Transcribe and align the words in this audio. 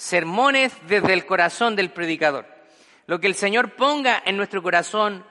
sermones 0.00 0.72
desde 0.88 1.12
el 1.12 1.26
corazón 1.26 1.76
del 1.76 1.90
predicador. 1.90 2.46
Lo 3.06 3.20
que 3.20 3.26
el 3.26 3.34
Señor 3.34 3.76
ponga 3.76 4.22
en 4.24 4.38
nuestro 4.38 4.62
corazón 4.62 5.26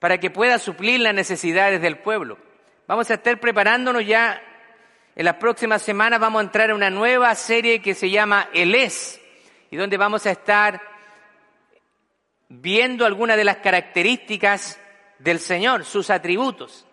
para 0.00 0.18
que 0.18 0.30
pueda 0.30 0.58
suplir 0.58 0.98
las 0.98 1.14
necesidades 1.14 1.80
del 1.80 1.98
pueblo. 1.98 2.38
Vamos 2.88 3.08
a 3.08 3.14
estar 3.14 3.38
preparándonos 3.38 4.04
ya 4.04 4.42
en 5.14 5.24
las 5.24 5.36
próximas 5.36 5.80
semanas, 5.80 6.18
vamos 6.18 6.40
a 6.40 6.44
entrar 6.46 6.70
en 6.70 6.76
una 6.76 6.90
nueva 6.90 7.32
serie 7.36 7.80
que 7.80 7.94
se 7.94 8.10
llama 8.10 8.48
El 8.52 8.74
Es, 8.74 9.20
y 9.70 9.76
donde 9.76 9.96
vamos 9.96 10.26
a 10.26 10.32
estar 10.32 10.82
viendo 12.48 13.06
algunas 13.06 13.36
de 13.36 13.44
las 13.44 13.58
características 13.58 14.80
del 15.20 15.38
Señor, 15.38 15.84
sus 15.84 16.10
atributos. 16.10 16.84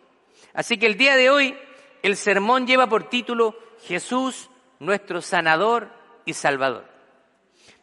Así 0.54 0.78
que 0.78 0.86
el 0.86 0.98
día 0.98 1.16
de 1.16 1.32
hoy 1.32 1.58
el 2.04 2.16
sermón 2.16 2.68
lleva 2.68 2.88
por 2.88 3.10
título 3.10 3.58
Jesús, 3.88 4.52
nuestro 4.78 5.20
sanador 5.24 5.95
y 6.26 6.34
salvador. 6.34 6.86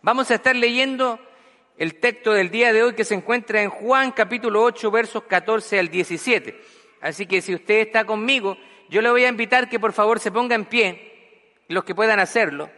Vamos 0.02 0.30
a 0.30 0.34
estar 0.34 0.56
leyendo 0.56 1.18
el 1.78 2.00
texto 2.00 2.32
del 2.32 2.50
día 2.50 2.72
de 2.72 2.82
hoy 2.82 2.94
que 2.94 3.04
se 3.04 3.14
encuentra 3.14 3.62
en 3.62 3.70
Juan 3.70 4.12
capítulo 4.12 4.62
8 4.62 4.90
versos 4.90 5.22
14 5.24 5.78
al 5.78 5.88
17. 5.88 6.60
Así 7.00 7.26
que 7.26 7.40
si 7.40 7.54
usted 7.54 7.80
está 7.80 8.04
conmigo, 8.04 8.56
yo 8.88 9.00
le 9.00 9.10
voy 9.10 9.24
a 9.24 9.28
invitar 9.28 9.68
que 9.68 9.80
por 9.80 9.92
favor 9.92 10.20
se 10.20 10.30
ponga 10.30 10.54
en 10.54 10.64
pie, 10.64 11.54
los 11.68 11.84
que 11.84 11.94
puedan 11.94 12.20
hacerlo. 12.20 12.70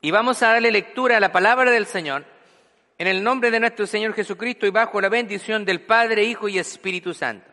Y 0.00 0.10
vamos 0.10 0.42
a 0.42 0.48
darle 0.48 0.72
lectura 0.72 1.16
a 1.16 1.20
la 1.20 1.32
palabra 1.32 1.70
del 1.70 1.86
Señor 1.86 2.24
en 2.98 3.06
el 3.06 3.22
nombre 3.22 3.50
de 3.50 3.60
nuestro 3.60 3.86
Señor 3.86 4.14
Jesucristo 4.14 4.66
y 4.66 4.70
bajo 4.70 5.00
la 5.00 5.08
bendición 5.08 5.64
del 5.64 5.80
Padre, 5.80 6.24
Hijo 6.24 6.48
y 6.48 6.58
Espíritu 6.58 7.14
Santo. 7.14 7.50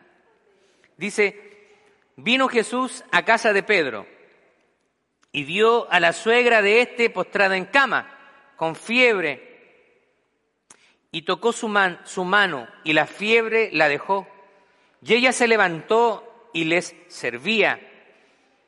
Dice, 0.96 1.68
vino 2.16 2.48
Jesús 2.48 3.04
a 3.10 3.24
casa 3.24 3.52
de 3.52 3.62
Pedro 3.62 4.06
y 5.32 5.44
vio 5.44 5.90
a 5.90 6.00
la 6.00 6.12
suegra 6.12 6.62
de 6.62 6.82
éste 6.82 7.10
postrada 7.10 7.56
en 7.56 7.66
cama, 7.66 8.18
con 8.56 8.74
fiebre, 8.74 9.50
y 11.12 11.22
tocó 11.22 11.52
su, 11.52 11.68
mano 11.68 12.68
y 12.84 12.92
la 12.92 13.06
fiebre 13.06 13.70
la 13.72 13.88
dejó. 13.88 14.28
Y 15.02 15.14
ella 15.14 15.32
se 15.32 15.48
levantó 15.48 16.50
y 16.52 16.64
les 16.64 16.94
servía. 17.08 17.80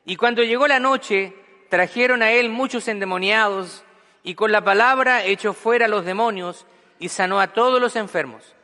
Y 0.05 0.15
cuando 0.15 0.43
llegó 0.43 0.67
la 0.67 0.79
noche, 0.79 1.33
trajeron 1.69 2.21
a 2.21 2.31
él 2.31 2.49
muchos 2.49 2.87
endemoniados 2.87 3.83
y 4.23 4.35
con 4.35 4.51
la 4.51 4.63
palabra 4.63 5.23
echó 5.25 5.53
fuera 5.53 5.87
los 5.87 6.05
demonios 6.05 6.65
y 6.99 7.09
sanó 7.09 7.39
a 7.39 7.53
todos 7.53 7.81
los 7.81 7.95
enfermos, 7.95 8.55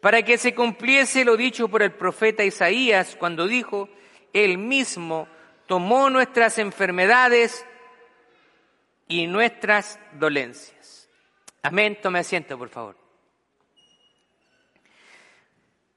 para 0.00 0.22
que 0.22 0.38
se 0.38 0.54
cumpliese 0.54 1.24
lo 1.24 1.36
dicho 1.36 1.68
por 1.68 1.82
el 1.82 1.92
profeta 1.92 2.44
Isaías 2.44 3.16
cuando 3.18 3.46
dijo, 3.46 3.88
él 4.32 4.58
mismo 4.58 5.28
tomó 5.70 6.10
nuestras 6.10 6.58
enfermedades 6.58 7.64
y 9.06 9.28
nuestras 9.28 10.00
dolencias. 10.14 11.08
Amén, 11.62 11.96
tome 12.02 12.18
asiento, 12.18 12.58
por 12.58 12.68
favor. 12.68 12.96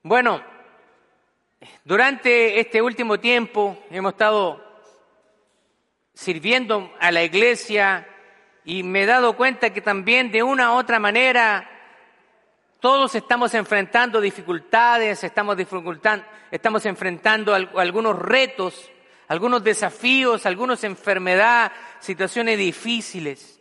Bueno, 0.04 0.44
durante 1.84 2.60
este 2.60 2.84
último 2.84 3.20
tiempo 3.20 3.84
hemos 3.90 4.12
estado 4.14 4.64
sirviendo 6.14 6.94
a 7.00 7.12
la 7.12 7.24
iglesia 7.24 8.08
y 8.64 8.84
me 8.84 9.02
he 9.02 9.06
dado 9.08 9.36
cuenta 9.36 9.74
que 9.74 9.82
también 9.82 10.32
de 10.32 10.44
una 10.44 10.74
u 10.74 10.76
otra 10.76 11.00
manera 11.00 11.68
todos 12.80 13.16
estamos 13.16 13.56
enfrentando 13.56 14.22
dificultades, 14.22 15.24
estamos, 15.24 15.58
estamos 16.52 16.86
enfrentando 16.86 17.56
algunos 17.56 18.20
retos, 18.20 18.93
algunos 19.28 19.64
desafíos, 19.64 20.46
algunas 20.46 20.84
enfermedades, 20.84 21.72
situaciones 22.00 22.58
difíciles. 22.58 23.60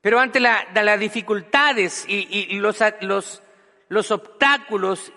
Pero 0.00 0.18
ante 0.18 0.40
las 0.40 1.00
dificultades 1.00 2.04
y, 2.08 2.54
los, 2.58 2.78
los, 3.02 3.42
los 3.88 4.10
obstáculos, 4.10 5.12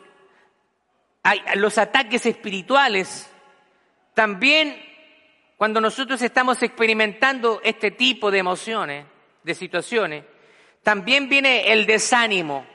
los 1.55 1.77
ataques 1.77 2.25
espirituales, 2.25 3.29
también 4.13 4.79
cuando 5.57 5.79
nosotros 5.79 6.21
estamos 6.21 6.61
experimentando 6.61 7.61
este 7.63 7.91
tipo 7.91 8.29
de 8.29 8.39
emociones, 8.39 9.05
de 9.43 9.55
situaciones, 9.55 10.23
también 10.83 11.29
viene 11.29 11.71
el 11.71 11.85
desánimo, 11.85 12.65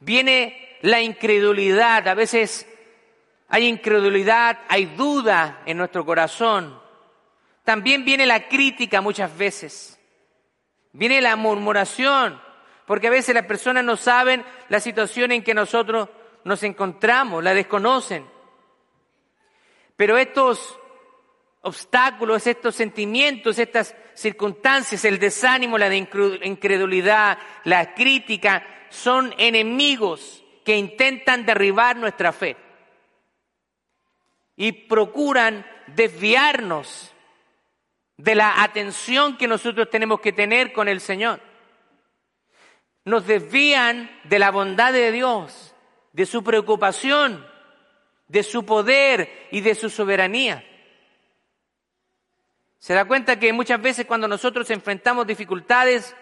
viene 0.00 0.78
la 0.82 1.02
incredulidad, 1.02 2.06
a 2.06 2.14
veces 2.14 2.67
hay 3.48 3.66
incredulidad, 3.66 4.58
hay 4.68 4.84
duda 4.86 5.62
en 5.64 5.78
nuestro 5.78 6.04
corazón, 6.04 6.78
también 7.64 8.04
viene 8.04 8.26
la 8.26 8.48
crítica 8.48 9.00
muchas 9.00 9.36
veces, 9.36 9.98
viene 10.92 11.20
la 11.20 11.34
murmuración, 11.36 12.40
porque 12.86 13.08
a 13.08 13.10
veces 13.10 13.34
las 13.34 13.46
personas 13.46 13.84
no 13.84 13.96
saben 13.96 14.44
la 14.68 14.80
situación 14.80 15.32
en 15.32 15.42
que 15.42 15.54
nosotros 15.54 16.08
nos 16.44 16.62
encontramos, 16.62 17.42
la 17.42 17.54
desconocen. 17.54 18.26
Pero 19.96 20.16
estos 20.16 20.78
obstáculos, 21.62 22.46
estos 22.46 22.74
sentimientos, 22.74 23.58
estas 23.58 23.94
circunstancias, 24.14 25.04
el 25.04 25.18
desánimo, 25.18 25.76
la 25.76 25.94
incredulidad, 25.94 27.38
la 27.64 27.94
crítica, 27.94 28.64
son 28.90 29.34
enemigos 29.36 30.44
que 30.64 30.76
intentan 30.76 31.44
derribar 31.44 31.96
nuestra 31.96 32.32
fe 32.32 32.56
y 34.60 34.72
procuran 34.72 35.64
desviarnos 35.86 37.14
de 38.16 38.34
la 38.34 38.64
atención 38.64 39.38
que 39.38 39.46
nosotros 39.46 39.88
tenemos 39.88 40.20
que 40.20 40.32
tener 40.32 40.72
con 40.72 40.88
el 40.88 41.00
Señor. 41.00 41.40
Nos 43.04 43.24
desvían 43.24 44.10
de 44.24 44.40
la 44.40 44.50
bondad 44.50 44.92
de 44.92 45.12
Dios, 45.12 45.76
de 46.12 46.26
su 46.26 46.42
preocupación, 46.42 47.46
de 48.26 48.42
su 48.42 48.66
poder 48.66 49.48
y 49.52 49.60
de 49.60 49.76
su 49.76 49.88
soberanía. 49.88 50.64
Se 52.80 52.94
da 52.94 53.04
cuenta 53.04 53.38
que 53.38 53.52
muchas 53.52 53.80
veces 53.80 54.06
cuando 54.06 54.26
nosotros 54.26 54.68
enfrentamos 54.70 55.24
dificultades, 55.24 56.16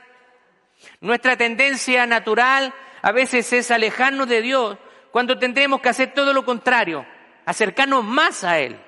nuestra 1.01 1.39
tendencia 1.39 2.05
natural 2.05 2.75
a 3.01 3.13
veces 3.13 3.51
es 3.55 3.71
alejarnos 3.71 4.29
de 4.29 4.43
Dios, 4.43 4.77
cuando 5.11 5.39
tendremos 5.39 5.81
que 5.81 5.89
hacer 5.89 6.13
todo 6.13 6.35
lo 6.35 6.45
contrario, 6.45 7.07
acercarnos 7.47 8.05
más 8.05 8.45
a 8.45 8.59
Él. 8.59 8.79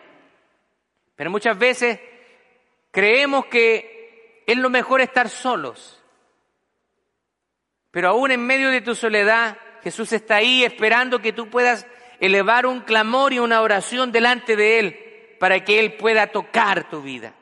Pero 1.16 1.30
muchas 1.30 1.58
veces 1.58 1.98
creemos 2.90 3.46
que 3.46 4.44
es 4.46 4.56
lo 4.58 4.68
mejor 4.68 5.00
estar 5.00 5.30
solos. 5.30 6.02
Pero 7.90 8.10
aún 8.10 8.30
en 8.30 8.44
medio 8.44 8.70
de 8.70 8.82
tu 8.82 8.94
soledad, 8.94 9.56
Jesús 9.82 10.12
está 10.12 10.36
ahí 10.36 10.64
esperando 10.64 11.20
que 11.20 11.32
tú 11.32 11.48
puedas 11.48 11.86
elevar 12.20 12.66
un 12.66 12.80
clamor 12.80 13.32
y 13.32 13.38
una 13.38 13.62
oración 13.62 14.12
delante 14.12 14.56
de 14.56 14.78
Él 14.78 15.36
para 15.40 15.64
que 15.64 15.80
Él 15.80 15.94
pueda 15.94 16.26
tocar 16.26 16.90
tu 16.90 17.00
vida. 17.00 17.32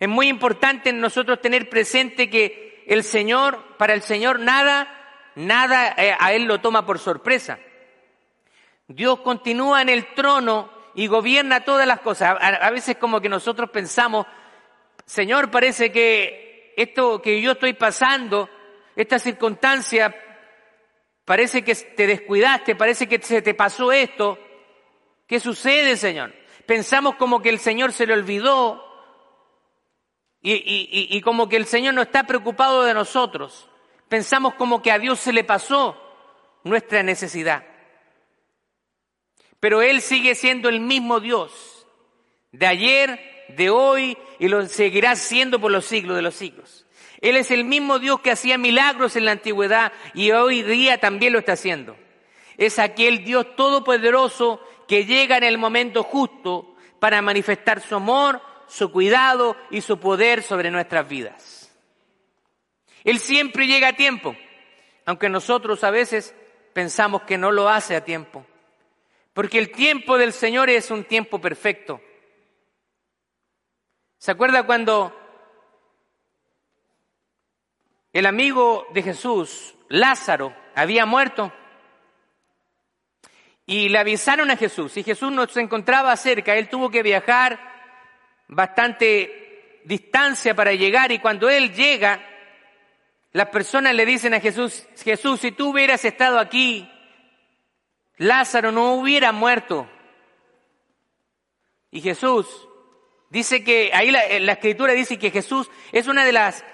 Es 0.00 0.08
muy 0.08 0.28
importante 0.28 0.90
en 0.90 1.00
nosotros 1.00 1.40
tener 1.40 1.68
presente 1.68 2.28
que 2.28 2.84
el 2.86 3.04
Señor, 3.04 3.76
para 3.76 3.94
el 3.94 4.02
Señor 4.02 4.40
nada, 4.40 4.88
nada 5.34 5.94
eh, 5.96 6.16
a 6.18 6.32
Él 6.32 6.44
lo 6.44 6.60
toma 6.60 6.84
por 6.84 6.98
sorpresa. 6.98 7.58
Dios 8.88 9.20
continúa 9.20 9.82
en 9.82 9.88
el 9.88 10.14
trono 10.14 10.70
y 10.94 11.06
gobierna 11.06 11.64
todas 11.64 11.86
las 11.86 12.00
cosas. 12.00 12.36
A, 12.40 12.70
veces 12.70 12.96
como 12.96 13.20
que 13.20 13.28
nosotros 13.28 13.70
pensamos, 13.70 14.26
Señor, 15.06 15.50
parece 15.50 15.90
que 15.90 16.74
esto 16.76 17.20
que 17.20 17.40
yo 17.40 17.52
estoy 17.52 17.72
pasando, 17.72 18.48
esta 18.96 19.18
circunstancia 19.18 20.14
Parece 21.24 21.64
que 21.64 21.74
te 21.74 22.06
descuidaste, 22.06 22.76
parece 22.76 23.08
que 23.08 23.20
se 23.20 23.40
te 23.40 23.54
pasó 23.54 23.92
esto. 23.92 24.38
¿Qué 25.26 25.40
sucede, 25.40 25.96
Señor? 25.96 26.34
Pensamos 26.66 27.14
como 27.16 27.40
que 27.40 27.48
el 27.48 27.58
Señor 27.58 27.92
se 27.92 28.06
le 28.06 28.12
olvidó 28.12 28.82
y, 30.42 31.20
como 31.22 31.48
que 31.48 31.56
el 31.56 31.64
Señor 31.64 31.94
no 31.94 32.02
está 32.02 32.24
preocupado 32.24 32.84
de 32.84 32.92
nosotros. 32.92 33.70
Pensamos 34.08 34.54
como 34.54 34.82
que 34.82 34.92
a 34.92 34.98
Dios 34.98 35.18
se 35.18 35.32
le 35.32 35.44
pasó 35.44 35.98
nuestra 36.62 37.02
necesidad. 37.02 37.64
Pero 39.64 39.80
Él 39.80 40.02
sigue 40.02 40.34
siendo 40.34 40.68
el 40.68 40.78
mismo 40.78 41.20
Dios 41.20 41.86
de 42.52 42.66
ayer, 42.66 43.46
de 43.48 43.70
hoy 43.70 44.18
y 44.38 44.48
lo 44.48 44.66
seguirá 44.66 45.16
siendo 45.16 45.58
por 45.58 45.72
los 45.72 45.86
siglos 45.86 46.16
de 46.16 46.20
los 46.20 46.34
siglos. 46.34 46.84
Él 47.22 47.34
es 47.36 47.50
el 47.50 47.64
mismo 47.64 47.98
Dios 47.98 48.20
que 48.20 48.30
hacía 48.30 48.58
milagros 48.58 49.16
en 49.16 49.24
la 49.24 49.30
antigüedad 49.30 49.90
y 50.12 50.32
hoy 50.32 50.62
día 50.62 50.98
también 50.98 51.32
lo 51.32 51.38
está 51.38 51.52
haciendo. 51.52 51.96
Es 52.58 52.78
aquel 52.78 53.24
Dios 53.24 53.56
todopoderoso 53.56 54.60
que 54.86 55.06
llega 55.06 55.38
en 55.38 55.44
el 55.44 55.56
momento 55.56 56.02
justo 56.02 56.76
para 57.00 57.22
manifestar 57.22 57.80
su 57.80 57.94
amor, 57.94 58.42
su 58.68 58.92
cuidado 58.92 59.56
y 59.70 59.80
su 59.80 59.98
poder 59.98 60.42
sobre 60.42 60.70
nuestras 60.70 61.08
vidas. 61.08 61.72
Él 63.02 63.18
siempre 63.18 63.66
llega 63.66 63.88
a 63.88 63.92
tiempo, 63.94 64.36
aunque 65.06 65.30
nosotros 65.30 65.82
a 65.84 65.90
veces 65.90 66.34
pensamos 66.74 67.22
que 67.22 67.38
no 67.38 67.50
lo 67.50 67.70
hace 67.70 67.96
a 67.96 68.04
tiempo. 68.04 68.44
Porque 69.34 69.58
el 69.58 69.72
tiempo 69.72 70.16
del 70.16 70.32
Señor 70.32 70.70
es 70.70 70.90
un 70.92 71.04
tiempo 71.04 71.40
perfecto. 71.40 72.00
¿Se 74.16 74.30
acuerda 74.30 74.64
cuando 74.64 75.12
el 78.12 78.26
amigo 78.26 78.86
de 78.94 79.02
Jesús, 79.02 79.74
Lázaro, 79.88 80.54
había 80.76 81.04
muerto? 81.04 81.52
Y 83.66 83.88
le 83.88 83.98
avisaron 83.98 84.50
a 84.52 84.56
Jesús, 84.56 84.96
y 84.96 85.02
Jesús 85.02 85.32
no 85.32 85.46
se 85.48 85.60
encontraba 85.60 86.16
cerca, 86.16 86.54
él 86.54 86.68
tuvo 86.68 86.88
que 86.90 87.02
viajar 87.02 87.58
bastante 88.46 89.80
distancia 89.84 90.54
para 90.54 90.72
llegar, 90.74 91.10
y 91.10 91.18
cuando 91.18 91.50
él 91.50 91.74
llega, 91.74 92.24
las 93.32 93.48
personas 93.48 93.94
le 93.94 94.06
dicen 94.06 94.32
a 94.34 94.40
Jesús, 94.40 94.86
Jesús, 95.02 95.40
si 95.40 95.50
tú 95.50 95.70
hubieras 95.70 96.04
estado 96.04 96.38
aquí, 96.38 96.88
Lázaro 98.16 98.72
no 98.72 98.94
hubiera 98.94 99.32
muerto. 99.32 99.88
Y 101.90 102.00
Jesús 102.00 102.68
dice 103.30 103.64
que, 103.64 103.90
ahí 103.92 104.10
la, 104.10 104.52
escritura 104.52 104.92
dice 104.92 105.18
que 105.18 105.30
Jesús 105.30 105.70
es 105.92 106.06
una 106.06 106.24
de 106.24 106.32
las 106.32 106.64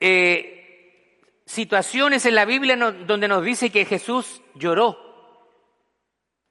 eh, 0.00 1.20
situaciones 1.44 2.26
en 2.26 2.34
la 2.34 2.44
Biblia 2.44 2.76
donde 2.76 3.28
nos 3.28 3.44
dice 3.44 3.70
que 3.70 3.84
Jesús 3.84 4.42
lloró. 4.54 4.98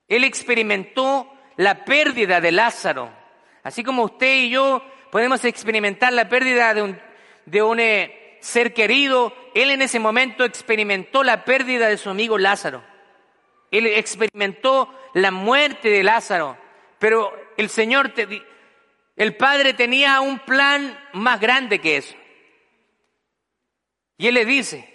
Él 0.07 0.23
experimentó 0.23 1.31
la 1.57 1.85
pérdida 1.85 2.39
de 2.39 2.51
Lázaro. 2.51 3.11
Así 3.63 3.83
como 3.83 4.03
usted 4.03 4.35
y 4.43 4.49
yo 4.49 4.81
podemos 5.11 5.43
experimentar 5.45 6.13
la 6.13 6.29
pérdida 6.29 6.73
de 6.73 6.81
un, 6.81 6.99
de 7.45 7.61
un 7.61 7.79
eh, 7.79 8.37
ser 8.41 8.73
querido, 8.73 9.33
él 9.53 9.71
en 9.71 9.81
ese 9.81 9.99
momento 9.99 10.43
experimentó 10.43 11.23
la 11.23 11.43
pérdida 11.43 11.87
de 11.87 11.97
su 11.97 12.09
amigo 12.09 12.37
Lázaro. 12.37 12.83
Él 13.71 13.87
experimentó 13.87 14.93
la 15.13 15.31
muerte 15.31 15.89
de 15.89 16.03
Lázaro, 16.03 16.57
pero 16.99 17.33
el 17.57 17.69
Señor, 17.69 18.13
el 19.15 19.35
Padre 19.35 19.73
tenía 19.73 20.21
un 20.21 20.39
plan 20.39 20.97
más 21.13 21.39
grande 21.39 21.79
que 21.79 21.97
eso. 21.97 22.15
Y 24.17 24.27
Él 24.27 24.35
le 24.35 24.45
dice, 24.45 24.93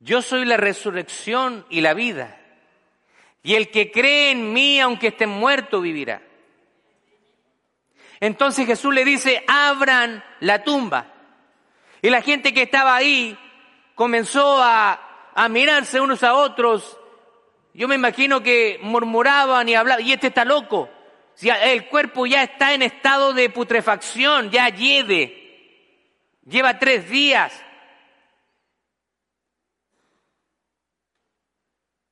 yo 0.00 0.22
soy 0.22 0.44
la 0.44 0.56
resurrección 0.56 1.66
y 1.68 1.80
la 1.80 1.94
vida, 1.94 2.40
y 3.42 3.56
el 3.56 3.70
que 3.70 3.90
cree 3.90 4.30
en 4.30 4.52
mí, 4.52 4.80
aunque 4.80 5.08
esté 5.08 5.26
muerto, 5.26 5.80
vivirá. 5.80 6.22
Entonces 8.20 8.66
Jesús 8.66 8.94
le 8.94 9.04
dice, 9.04 9.44
abran 9.46 10.24
la 10.40 10.62
tumba. 10.64 11.12
Y 12.00 12.08
la 12.08 12.22
gente 12.22 12.54
que 12.54 12.62
estaba 12.62 12.96
ahí 12.96 13.36
comenzó 13.94 14.62
a, 14.62 15.32
a 15.34 15.48
mirarse 15.48 16.00
unos 16.00 16.22
a 16.22 16.34
otros 16.34 16.98
yo 17.74 17.88
me 17.88 17.96
imagino 17.96 18.40
que 18.40 18.78
murmuraban 18.80 19.68
y 19.68 19.74
hablaban, 19.74 20.06
y 20.06 20.12
este 20.12 20.28
está 20.28 20.44
loco. 20.44 20.88
El 21.42 21.88
cuerpo 21.88 22.24
ya 22.24 22.44
está 22.44 22.72
en 22.72 22.82
estado 22.82 23.32
de 23.32 23.50
putrefacción, 23.50 24.50
ya 24.50 24.68
lleve. 24.68 26.38
Lleva 26.46 26.78
tres 26.78 27.10
días. 27.10 27.52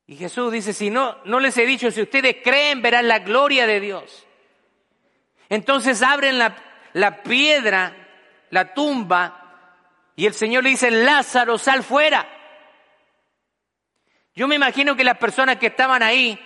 Y 0.09 0.17
Jesús 0.17 0.53
dice, 0.53 0.73
si 0.73 0.91
no, 0.91 1.19
no 1.25 1.38
les 1.38 1.56
he 1.56 1.65
dicho, 1.65 1.91
si 1.93 2.03
ustedes 2.03 2.38
creen, 2.43 2.82
verán 2.82 3.06
la 3.06 3.20
gloria 3.20 3.65
de 3.67 3.79
Dios. 3.79 4.26
Entonces 5.49 6.03
abren 6.03 6.38
la, 6.38 6.56
la 6.93 7.23
piedra, 7.23 7.97
la 8.50 8.75
tumba, 8.75 9.38
y 10.17 10.26
el 10.26 10.35
Señor 10.35 10.65
le 10.65 10.70
dice, 10.70 10.91
Lázaro, 10.91 11.56
sal 11.56 11.85
fuera. 11.85 12.42
Yo 14.34 14.49
me 14.49 14.55
imagino 14.55 14.96
que 14.96 15.05
las 15.05 15.19
personas 15.19 15.56
que 15.56 15.67
estaban 15.67 16.02
ahí 16.02 16.38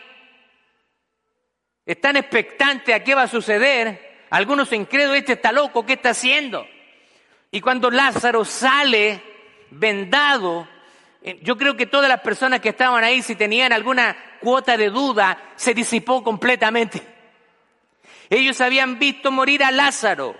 están 1.84 2.16
expectantes 2.16 2.94
a 2.94 3.04
qué 3.04 3.14
va 3.14 3.22
a 3.22 3.28
suceder. 3.28 4.26
Algunos 4.30 4.72
incrédulos, 4.72 5.18
este 5.18 5.34
está 5.34 5.52
loco, 5.52 5.86
¿qué 5.86 5.92
está 5.92 6.10
haciendo? 6.10 6.66
Y 7.52 7.60
cuando 7.60 7.90
Lázaro 7.90 8.44
sale 8.44 9.22
vendado, 9.70 10.68
eh, 11.22 11.38
yo 11.42 11.56
creo 11.56 11.76
que 11.76 11.86
todas 11.86 12.08
las 12.08 12.20
personas 12.20 12.60
que 12.60 12.70
estaban 12.70 13.04
ahí, 13.04 13.22
si 13.22 13.36
tenían 13.36 13.72
alguna 13.72 14.16
cuota 14.40 14.76
de 14.76 14.90
duda, 14.90 15.52
se 15.54 15.72
disipó 15.72 16.24
completamente. 16.24 17.00
Ellos 18.28 18.60
habían 18.60 18.98
visto 18.98 19.30
morir 19.30 19.62
a 19.62 19.70
Lázaro, 19.70 20.36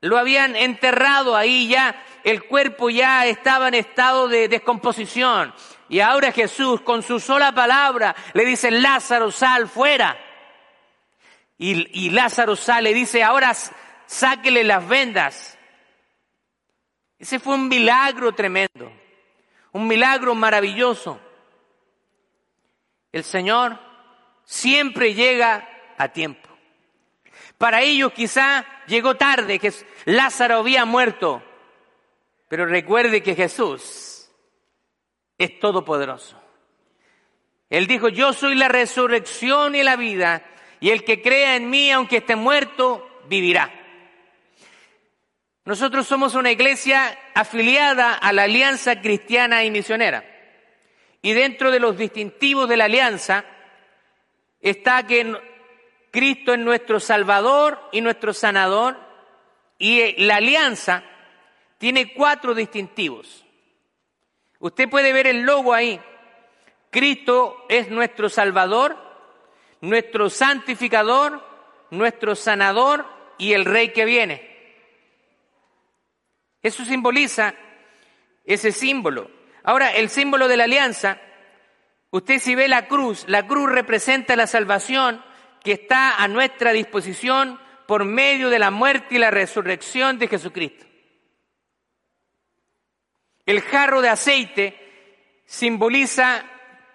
lo 0.00 0.18
habían 0.18 0.54
enterrado 0.54 1.36
ahí 1.36 1.66
ya, 1.66 2.00
el 2.24 2.44
cuerpo 2.44 2.88
ya 2.88 3.26
estaba 3.26 3.68
en 3.68 3.74
estado 3.74 4.28
de 4.28 4.48
descomposición. 4.48 5.54
Y 5.88 6.00
ahora 6.00 6.32
Jesús 6.32 6.80
con 6.80 7.02
su 7.02 7.20
sola 7.20 7.52
palabra 7.52 8.16
le 8.32 8.44
dice, 8.46 8.70
Lázaro, 8.70 9.30
sal 9.30 9.68
fuera. 9.68 10.16
Y, 11.58 12.10
Lázaro 12.10 12.56
sale 12.56 12.90
y 12.90 12.94
dice, 12.94 13.22
ahora 13.22 13.54
sáquele 14.06 14.64
las 14.64 14.88
vendas. 14.88 15.58
Ese 17.18 17.38
fue 17.38 17.54
un 17.54 17.68
milagro 17.68 18.32
tremendo, 18.32 18.90
un 19.72 19.86
milagro 19.86 20.34
maravilloso. 20.34 21.20
El 23.12 23.22
Señor 23.22 23.78
siempre 24.44 25.14
llega 25.14 25.68
a 25.96 26.08
tiempo. 26.08 26.48
Para 27.58 27.82
ellos 27.82 28.12
quizá 28.12 28.64
llegó 28.86 29.14
tarde, 29.14 29.58
que 29.58 29.72
Lázaro 30.06 30.58
había 30.58 30.84
muerto, 30.84 31.42
pero 32.48 32.66
recuerde 32.66 33.22
que 33.22 33.34
Jesús 33.34 34.30
es 35.38 35.58
todopoderoso. 35.58 36.40
Él 37.70 37.86
dijo, 37.86 38.08
yo 38.08 38.32
soy 38.32 38.54
la 38.54 38.68
resurrección 38.68 39.74
y 39.74 39.82
la 39.82 39.96
vida, 39.96 40.44
y 40.80 40.90
el 40.90 41.04
que 41.04 41.22
crea 41.22 41.56
en 41.56 41.70
mí, 41.70 41.90
aunque 41.90 42.18
esté 42.18 42.36
muerto, 42.36 43.08
vivirá. 43.26 43.72
Nosotros 45.64 46.06
somos 46.06 46.34
una 46.34 46.50
iglesia 46.50 47.18
afiliada 47.34 48.12
a 48.12 48.32
la 48.34 48.42
Alianza 48.42 49.00
Cristiana 49.00 49.64
y 49.64 49.70
Misionera. 49.70 50.22
Y 51.22 51.32
dentro 51.32 51.70
de 51.70 51.80
los 51.80 51.96
distintivos 51.96 52.68
de 52.68 52.76
la 52.76 52.84
alianza 52.84 53.46
está 54.60 55.06
que 55.06 55.34
Cristo 56.10 56.52
es 56.52 56.58
nuestro 56.58 57.00
Salvador 57.00 57.80
y 57.92 58.02
nuestro 58.02 58.34
Sanador. 58.34 58.98
Y 59.78 60.22
la 60.22 60.36
alianza 60.36 61.02
tiene 61.78 62.12
cuatro 62.14 62.54
distintivos. 62.54 63.44
Usted 64.58 64.88
puede 64.88 65.12
ver 65.12 65.26
el 65.26 65.42
logo 65.42 65.74
ahí. 65.74 66.00
Cristo 66.90 67.66
es 67.68 67.90
nuestro 67.90 68.28
Salvador, 68.28 68.96
nuestro 69.80 70.30
santificador, 70.30 71.44
nuestro 71.90 72.34
sanador 72.34 73.04
y 73.36 73.52
el 73.52 73.64
Rey 73.64 73.92
que 73.92 74.04
viene. 74.04 74.54
Eso 76.62 76.84
simboliza 76.84 77.54
ese 78.44 78.72
símbolo. 78.72 79.30
Ahora, 79.62 79.92
el 79.92 80.08
símbolo 80.08 80.48
de 80.48 80.56
la 80.56 80.64
alianza, 80.64 81.20
usted 82.10 82.38
si 82.38 82.54
ve 82.54 82.68
la 82.68 82.86
cruz, 82.86 83.24
la 83.28 83.46
cruz 83.46 83.70
representa 83.70 84.36
la 84.36 84.46
salvación 84.46 85.22
que 85.62 85.72
está 85.72 86.22
a 86.22 86.28
nuestra 86.28 86.72
disposición 86.72 87.58
por 87.86 88.04
medio 88.04 88.50
de 88.50 88.58
la 88.58 88.70
muerte 88.70 89.16
y 89.16 89.18
la 89.18 89.30
resurrección 89.30 90.18
de 90.18 90.28
Jesucristo. 90.28 90.86
El 93.46 93.60
jarro 93.60 94.00
de 94.00 94.08
aceite 94.08 94.78
simboliza 95.46 96.44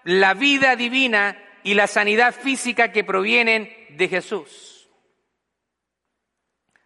la 0.04 0.34
vida 0.34 0.76
divina 0.76 1.36
y 1.62 1.74
la 1.74 1.86
sanidad 1.86 2.34
física 2.34 2.92
que 2.92 3.04
provienen 3.04 3.70
de 3.90 4.08
Jesús. 4.08 4.88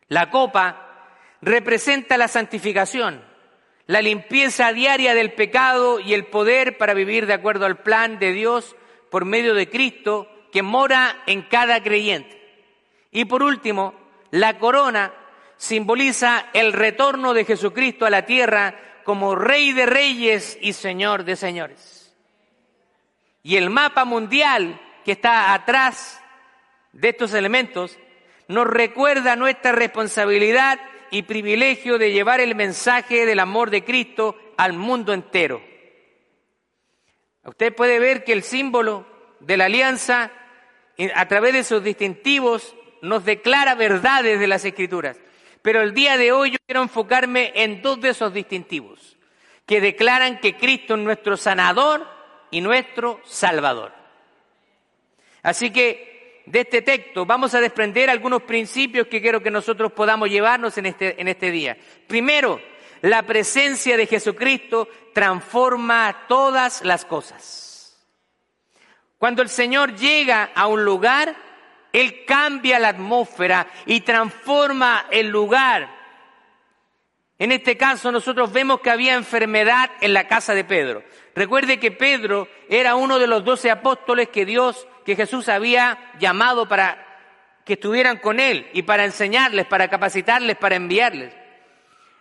La 0.09 0.31
copa 0.31 1.09
representa 1.41 2.17
la 2.19 2.29
santificación, 2.29 3.25
la 3.87 4.03
limpieza 4.03 4.73
diaria 4.73 5.15
del 5.15 5.33
pecado 5.33 6.01
y 6.01 6.15
el 6.15 6.27
poder 6.27 6.77
para 6.77 6.95
vivir 6.95 7.27
de 7.27 7.35
acuerdo 7.35 7.67
al 7.67 7.83
plan 7.83 8.19
de 8.19 8.33
Dios 8.33 8.77
por 9.11 9.25
medio 9.25 9.55
de 9.55 9.69
Cristo 9.71 10.29
que 10.53 10.63
mora 10.63 11.23
en 11.27 11.43
cada 11.43 11.83
creyente. 11.83 12.41
Y 13.11 13.25
por 13.27 13.43
último, 13.43 13.95
la 14.31 14.59
corona 14.59 15.13
simboliza 15.57 16.47
el 16.53 16.73
retorno 16.73 17.33
de 17.33 17.45
Jesucristo 17.45 18.07
a 18.07 18.11
la 18.11 18.27
tierra 18.27 18.79
como 19.05 19.37
Rey 19.37 19.73
de 19.73 19.87
Reyes 19.87 20.59
y 20.61 20.73
Señor 20.73 21.25
de 21.25 21.37
Señores. 21.37 22.15
Y 23.43 23.57
el 23.57 23.71
mapa 23.71 24.05
mundial 24.05 24.81
que 25.05 25.13
está 25.13 25.53
atrás 25.53 26.21
de 26.93 27.11
estos 27.11 27.35
elementos 27.35 27.99
nos 28.49 28.67
recuerda 28.67 29.37
nuestra 29.37 29.73
responsabilidad 29.73 30.81
y 31.11 31.23
privilegio 31.23 31.99
de 31.99 32.13
llevar 32.13 32.41
el 32.41 32.55
mensaje 32.55 33.27
del 33.27 33.41
amor 33.41 33.71
de 33.71 33.85
Cristo 33.85 34.37
al 34.57 34.73
mundo 34.73 35.13
entero. 35.13 35.63
Usted 37.45 37.75
puede 37.75 37.99
ver 37.99 38.25
que 38.25 38.33
el 38.33 38.43
símbolo 38.43 39.07
de 39.41 39.57
la 39.57 39.67
alianza, 39.67 40.31
a 41.15 41.29
través 41.29 41.53
de 41.53 41.65
sus 41.65 41.85
distintivos, 41.85 42.75
nos 43.03 43.25
declara 43.25 43.75
verdades 43.75 44.41
de 44.41 44.47
las 44.47 44.65
Escrituras. 44.65 45.19
Pero 45.65 45.81
el 45.81 45.95
día 45.95 46.19
de 46.19 46.31
hoy 46.31 46.51
yo 46.51 46.59
quiero 46.67 46.83
enfocarme 46.83 47.51
en 47.55 47.81
dos 47.81 47.99
de 47.99 48.11
esos 48.11 48.35
distintivos, 48.35 49.17
que 49.65 49.81
declaran 49.81 50.39
que 50.39 50.59
Cristo 50.59 50.95
es 50.95 51.01
nuestro 51.01 51.39
sanador 51.39 52.07
y 52.51 52.61
nuestro 52.61 53.23
salvador. 53.25 53.91
Así 55.43 55.71
que 55.71 56.43
de 56.45 56.61
este 56.61 56.83
texto 56.83 57.25
vamos 57.25 57.55
a 57.55 57.63
desprender 57.63 58.11
algunos 58.11 58.43
principios 58.43 59.07
que 59.07 59.23
quiero 59.23 59.43
que 59.43 59.51
nosotros 59.51 59.91
podamos 59.93 60.29
llevarnos 60.29 60.77
en 60.77 60.85
este, 60.85 61.19
en 61.19 61.29
este 61.29 61.51
día. 61.51 61.79
Primero, 62.07 62.61
la 63.01 63.23
presencia 63.23 63.97
de 63.97 64.07
Jesucristo 64.07 64.87
transforma 65.15 66.27
todas 66.29 66.85
las 66.85 67.07
cosas. 67.07 68.07
Cuando 69.17 69.41
el 69.41 69.49
Señor 69.49 69.97
llega 69.97 70.51
a 70.55 70.67
un 70.67 70.85
lugar, 70.85 71.35
Él 71.95 72.25
cambia 72.25 72.81
la 72.81 72.89
atmósfera 72.89 73.69
y 73.87 74.01
transforma 74.01 75.07
el 75.13 75.29
lugar. 75.29 75.89
En 77.39 77.53
este 77.53 77.77
caso 77.77 78.11
nosotros 78.11 78.53
vemos 78.53 78.81
que 78.81 78.91
había 78.91 79.15
enfermedad 79.15 79.93
en 80.01 80.13
la 80.13 80.27
casa 80.27 80.55
de 80.55 80.65
Pedro. 80.65 81.05
Recuerde 81.37 81.79
que 81.79 81.93
Pedro 81.93 82.49
era 82.69 82.97
uno 82.97 83.21
de 83.21 83.29
los 83.29 83.45
doce 83.45 83.71
apóstoles 83.71 84.29
que 84.31 84.45
Dios, 84.45 84.89
que 85.05 85.15
Jesús 85.15 85.49
había 85.49 86.11
llamado 86.19 86.69
para 86.69 86.99
que 87.65 87.75
estuvieran 87.75 88.19
con 88.19 88.41
Él 88.41 88.69
y 88.73 88.83
para 88.83 89.05
enseñarles, 89.05 89.65
para 89.67 89.89
capacitarles, 89.89 90.57
para 90.57 90.75
enviarles. 90.75 91.33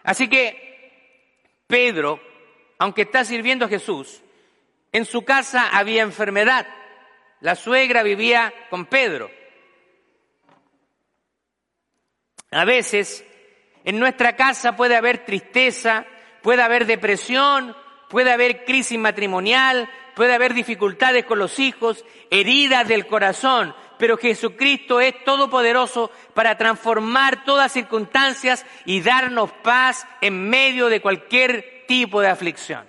Así 0.04 0.28
que 0.28 1.58
Pedro, 1.66 2.22
aunque 2.78 3.02
está 3.02 3.26
sirviendo 3.26 3.66
a 3.66 3.70
Jesús, 3.70 4.22
en 4.92 5.06
su 5.06 5.26
casa 5.26 5.70
había 5.70 6.04
enfermedad. 6.04 6.68
La 7.40 7.56
suegra 7.56 8.04
vivía 8.04 8.54
con 8.70 8.86
Pedro. 8.86 9.32
A 12.54 12.66
veces 12.66 13.26
en 13.84 14.00
nuestra 14.00 14.36
casa 14.36 14.76
puede 14.76 14.96
haber 14.96 15.26
tristeza, 15.26 16.06
puede 16.42 16.62
haber 16.62 16.86
depresión, 16.86 17.76
puede 18.10 18.32
haber 18.32 18.64
crisis 18.64 19.00
matrimonial, 19.00 19.90
puede 20.16 20.34
haber 20.34 20.54
dificultades 20.54 21.26
con 21.26 21.40
los 21.40 21.58
hijos, 21.60 22.06
heridas 22.30 22.88
del 22.88 23.08
corazón, 23.08 23.76
pero 23.98 24.18
Jesucristo 24.18 25.02
es 25.02 25.24
todopoderoso 25.24 26.12
para 26.34 26.58
transformar 26.58 27.44
todas 27.44 27.72
circunstancias 27.72 28.66
y 28.86 29.02
darnos 29.02 29.52
paz 29.64 30.06
en 30.22 30.50
medio 30.50 30.90
de 30.90 31.02
cualquier 31.02 31.86
tipo 31.88 32.22
de 32.22 32.30
aflicción. 32.30 32.86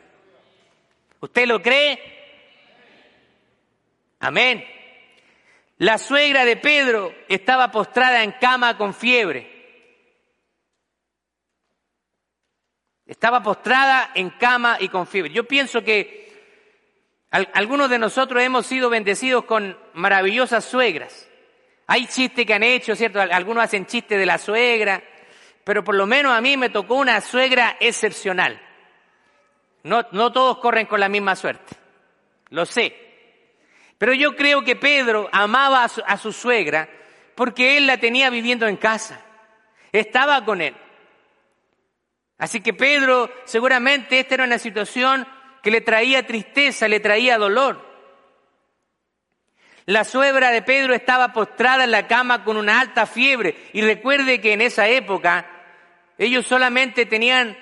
¿Usted 1.21 1.47
lo 1.47 1.63
cree? 1.63 1.99
Amén. 4.21 4.65
La 5.79 5.99
suegra 5.99 6.45
de 6.45 6.57
Pedro 6.57 7.15
estaba 7.29 7.71
postrada 7.71 8.23
en 8.23 8.33
cama 8.33 8.77
con 8.77 8.93
fiebre. 8.95 9.54
Estaba 13.07 13.43
postrada 13.43 14.11
en 14.15 14.31
cama 14.31 14.79
y 14.81 14.89
con 14.89 15.07
fiebre. 15.07 15.33
Yo 15.33 15.45
pienso 15.45 15.83
que 15.85 16.25
algunos 17.31 17.91
de 17.91 17.99
nosotros 17.99 18.43
hemos 18.43 18.67
sido 18.67 18.89
bendecidos 18.89 19.45
con 19.45 19.77
maravillosas 19.93 20.65
suegras. 20.65 21.29
Hay 21.87 22.07
chistes 22.07 22.47
que 22.47 22.55
han 22.55 22.63
hecho, 22.63 22.97
¿cierto? 22.97 23.21
Algunos 23.21 23.65
hacen 23.65 23.87
chistes 23.87 24.19
de 24.19 24.25
la 24.25 24.39
suegra, 24.39 25.03
pero 25.65 25.85
por 25.85 25.97
lo 25.97 26.07
menos 26.07 26.33
a 26.33 26.41
mí 26.41 26.57
me 26.57 26.71
tocó 26.71 26.95
una 26.95 27.21
suegra 27.21 27.77
excepcional. 27.81 28.61
No, 29.83 30.07
no 30.13 30.33
todos 30.33 30.59
corren 30.59 30.87
con 30.87 31.01
la 31.01 31.11
misma 31.11 31.37
suerte, 31.37 31.77
lo 32.49 32.65
sé. 32.65 32.97
Pero 33.99 34.15
yo 34.15 34.35
creo 34.35 34.65
que 34.65 34.77
Pedro 34.77 35.29
amaba 35.31 35.85
a 35.85 35.89
su, 35.89 36.03
a 36.07 36.17
su 36.17 36.33
suegra 36.33 36.89
porque 37.35 37.77
él 37.77 37.87
la 37.87 37.99
tenía 37.99 38.31
viviendo 38.31 38.67
en 38.67 38.77
casa, 38.77 39.21
estaba 39.93 40.43
con 40.45 40.63
él. 40.63 40.75
Así 42.45 42.61
que 42.61 42.75
Pedro, 42.75 43.31
seguramente 43.47 44.21
esta 44.21 44.35
era 44.35 44.45
una 44.45 44.59
situación 44.59 45.27
que 45.63 45.71
le 45.71 45.81
traía 45.81 46.27
tristeza, 46.27 46.89
le 46.89 47.01
traía 47.01 47.39
dolor. 47.39 47.83
La 49.87 50.05
suegra 50.05 50.51
de 50.51 50.61
Pedro 50.61 50.93
estaba 50.93 51.33
postrada 51.33 51.85
en 51.85 51.91
la 51.91 52.07
cama 52.07 52.45
con 52.45 52.59
una 52.59 52.81
alta 52.81 53.07
fiebre 53.07 53.57
y 53.73 53.81
recuerde 53.81 54.43
que 54.43 54.53
en 54.53 54.61
esa 54.61 54.87
época 54.89 55.47
ellos 56.19 56.47
solamente 56.47 57.07
tenían 57.07 57.57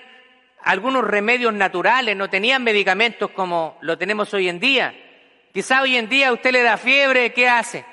algunos 0.65 1.05
remedios 1.05 1.55
naturales, 1.55 2.17
no 2.17 2.29
tenían 2.29 2.65
medicamentos 2.65 3.31
como 3.31 3.79
lo 3.83 3.97
tenemos 3.97 4.35
hoy 4.35 4.49
en 4.49 4.59
día. 4.59 4.93
Quizá 5.55 5.83
hoy 5.83 5.97
en 5.97 6.09
día 6.09 6.33
usted 6.33 6.51
le 6.51 6.65
da 6.65 6.77
fiebre, 6.77 7.33
¿qué 7.33 7.49
hace? 7.49 7.85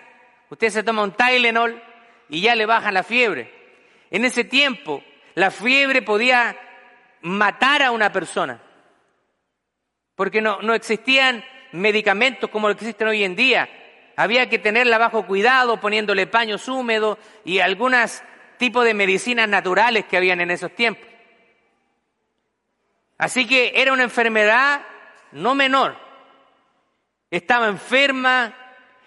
Usted 0.49 0.69
se 0.69 0.81
toma 0.81 1.03
un 1.03 1.11
Tylenol 1.11 1.83
y 2.29 2.41
ya 2.41 2.55
le 2.55 2.65
baja 2.65 2.91
la 2.91 3.03
fiebre. 3.03 3.53
En 4.09 4.25
ese 4.25 4.43
tiempo 4.43 5.03
la 5.35 5.51
fiebre 5.51 6.01
podía 6.01 6.57
matar 7.21 7.83
a 7.83 7.91
una 7.91 8.11
persona 8.11 8.61
porque 10.19 10.41
no, 10.41 10.73
existían 10.73 11.45
medicamentos 11.71 12.49
como 12.49 12.67
los 12.67 12.75
que 12.75 12.83
existen 12.83 13.07
hoy 13.07 13.23
en 13.23 13.37
día. 13.37 13.69
Había 14.17 14.49
que 14.49 14.59
tenerla 14.59 14.97
bajo 14.97 15.25
cuidado, 15.25 15.79
poniéndole 15.79 16.27
paños 16.27 16.67
húmedos 16.67 17.17
y 17.45 17.59
algunos 17.59 18.21
tipos 18.57 18.83
de 18.83 18.93
medicinas 18.93 19.47
naturales 19.47 20.03
que 20.07 20.17
habían 20.17 20.41
en 20.41 20.51
esos 20.51 20.75
tiempos. 20.75 21.07
Así 23.17 23.47
que 23.47 23.71
era 23.75 23.93
una 23.93 24.03
enfermedad 24.03 24.81
no 25.31 25.55
menor. 25.55 25.95
Estaba 27.31 27.69
enferma, 27.69 28.53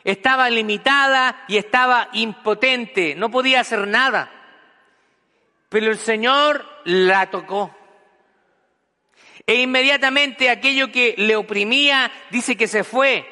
estaba 0.05 0.49
limitada 0.49 1.45
y 1.47 1.59
estaba 1.59 2.09
impotente, 2.15 3.15
no 3.17 3.31
podía 3.31 3.61
hacer 3.61 3.87
nada. 3.87 4.31
Pero 5.69 5.91
el 5.91 5.99
Señor 5.99 6.65
la 6.85 7.27
tocó. 7.27 7.82
E 9.53 9.57
inmediatamente 9.57 10.49
aquello 10.49 10.91
que 10.91 11.15
le 11.19 11.37
oprimía 11.37 12.11
dice 12.31 12.57
que 12.57 12.67
se 12.67 12.85
fue. 12.85 13.29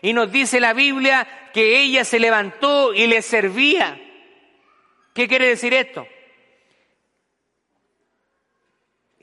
Y 0.00 0.12
nos 0.12 0.30
dice 0.30 0.60
la 0.60 0.72
Biblia 0.74 1.50
que 1.52 1.80
ella 1.80 2.04
se 2.04 2.20
levantó 2.20 2.94
y 2.94 3.08
le 3.08 3.20
servía. 3.20 4.00
¿Qué 5.12 5.26
quiere 5.26 5.48
decir 5.48 5.74
esto? 5.74 6.06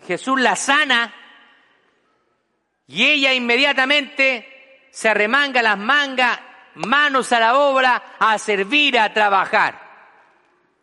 Jesús 0.05 0.41
la 0.41 0.57
sana 0.57 1.15
y 2.87 3.05
ella 3.05 3.33
inmediatamente 3.33 4.89
se 4.91 5.07
arremanga 5.07 5.61
las 5.61 5.77
mangas, 5.77 6.41
manos 6.75 7.31
a 7.31 7.39
la 7.39 7.57
obra, 7.57 8.17
a 8.19 8.37
servir, 8.37 8.99
a 8.99 9.13
trabajar. 9.13 9.79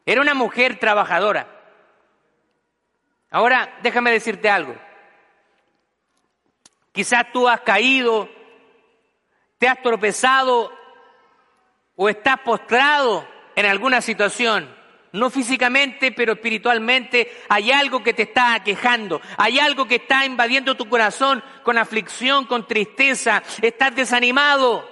Era 0.07 0.23
una 0.23 0.33
mujer 0.33 0.79
trabajadora. 0.79 1.47
Ahora, 3.31 3.77
déjame 3.83 4.11
decirte 4.11 4.49
algo. 4.49 4.75
Quizás 6.93 7.33
tú 7.33 7.49
has 7.49 7.61
caído, 7.61 8.29
te 9.59 9.69
has 9.69 9.81
tropezado 9.83 10.73
o 11.95 12.09
estás 12.09 12.41
postrado 12.41 13.27
en 13.55 13.67
alguna 13.67 14.01
situación. 14.01 14.75
No 15.13 15.29
físicamente, 15.29 16.13
pero 16.13 16.35
espiritualmente 16.35 17.43
hay 17.49 17.73
algo 17.73 18.03
que 18.03 18.15
te 18.15 18.23
está 18.23 18.55
aquejando, 18.55 19.21
hay 19.37 19.59
algo 19.59 19.87
que 19.87 19.97
está 19.97 20.25
invadiendo 20.25 20.77
tu 20.77 20.89
corazón 20.89 21.43
con 21.65 21.79
aflicción, 21.79 22.47
con 22.47 22.67
tristeza, 22.67 23.43
estás 23.61 23.95
desanimado. 23.95 24.89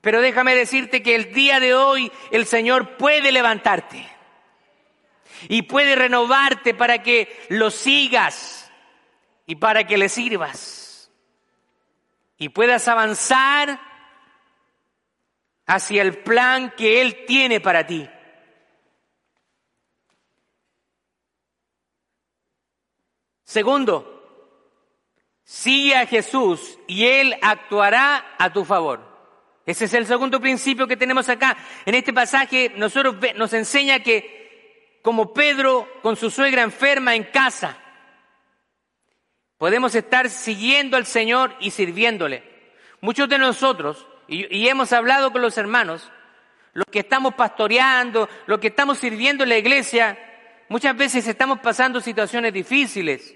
Pero 0.00 0.20
déjame 0.20 0.54
decirte 0.54 1.02
que 1.02 1.16
el 1.16 1.32
día 1.32 1.58
de 1.58 1.74
hoy 1.74 2.12
el 2.30 2.46
Señor 2.46 2.96
puede 2.96 3.32
levantarte 3.32 4.08
y 5.48 5.62
puede 5.62 5.96
renovarte 5.96 6.74
para 6.74 7.02
que 7.02 7.44
lo 7.48 7.70
sigas 7.70 8.65
y 9.46 9.56
para 9.56 9.86
que 9.86 9.96
le 9.96 10.08
sirvas 10.08 11.10
y 12.36 12.48
puedas 12.48 12.86
avanzar 12.88 13.80
hacia 15.66 16.02
el 16.02 16.18
plan 16.18 16.72
que 16.76 17.00
Él 17.00 17.24
tiene 17.26 17.60
para 17.60 17.86
ti. 17.86 18.08
Segundo, 23.44 24.12
sigue 25.44 25.96
a 25.96 26.06
Jesús 26.06 26.78
y 26.86 27.06
Él 27.06 27.36
actuará 27.40 28.34
a 28.38 28.52
tu 28.52 28.64
favor. 28.64 29.16
Ese 29.64 29.86
es 29.86 29.94
el 29.94 30.06
segundo 30.06 30.40
principio 30.40 30.86
que 30.86 30.96
tenemos 30.96 31.28
acá. 31.28 31.56
En 31.84 31.94
este 31.94 32.12
pasaje 32.12 32.72
nosotros 32.76 33.16
nos 33.36 33.52
enseña 33.52 34.00
que 34.00 35.00
como 35.02 35.32
Pedro 35.32 35.88
con 36.02 36.16
su 36.16 36.30
suegra 36.30 36.62
enferma 36.62 37.14
en 37.14 37.24
casa, 37.24 37.80
Podemos 39.58 39.94
estar 39.94 40.28
siguiendo 40.28 40.96
al 40.96 41.06
Señor 41.06 41.54
y 41.60 41.70
sirviéndole. 41.70 42.42
Muchos 43.00 43.28
de 43.28 43.38
nosotros, 43.38 44.06
y, 44.28 44.68
hemos 44.68 44.92
hablado 44.92 45.32
con 45.32 45.40
los 45.40 45.56
hermanos, 45.56 46.10
los 46.72 46.86
que 46.90 46.98
estamos 46.98 47.34
pastoreando, 47.34 48.28
los 48.46 48.58
que 48.58 48.68
estamos 48.68 48.98
sirviendo 48.98 49.44
en 49.44 49.50
la 49.50 49.56
iglesia, 49.56 50.18
muchas 50.68 50.96
veces 50.96 51.26
estamos 51.26 51.60
pasando 51.60 52.00
situaciones 52.00 52.52
difíciles. 52.52 53.34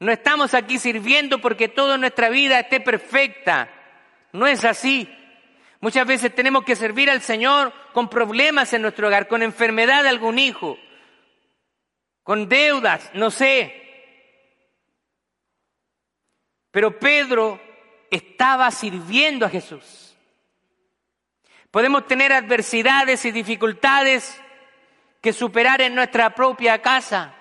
No 0.00 0.10
estamos 0.10 0.54
aquí 0.54 0.78
sirviendo 0.78 1.40
porque 1.40 1.68
toda 1.68 1.98
nuestra 1.98 2.30
vida 2.30 2.58
esté 2.58 2.80
perfecta. 2.80 3.70
No 4.32 4.46
es 4.46 4.64
así. 4.64 5.08
Muchas 5.80 6.06
veces 6.06 6.34
tenemos 6.34 6.64
que 6.64 6.74
servir 6.74 7.10
al 7.10 7.22
Señor 7.22 7.72
con 7.92 8.08
problemas 8.08 8.72
en 8.72 8.82
nuestro 8.82 9.06
hogar, 9.06 9.28
con 9.28 9.42
enfermedad 9.42 10.02
de 10.02 10.08
algún 10.08 10.38
hijo, 10.38 10.78
con 12.22 12.48
deudas, 12.48 13.10
no 13.14 13.30
sé. 13.30 13.79
Pero 16.70 16.98
Pedro 16.98 17.60
estaba 18.10 18.70
sirviendo 18.70 19.46
a 19.46 19.50
Jesús. 19.50 20.16
Podemos 21.70 22.06
tener 22.06 22.32
adversidades 22.32 23.24
y 23.24 23.30
dificultades 23.30 24.40
que 25.20 25.32
superar 25.32 25.80
en 25.80 25.94
nuestra 25.94 26.34
propia 26.34 26.80
casa. 26.82 27.34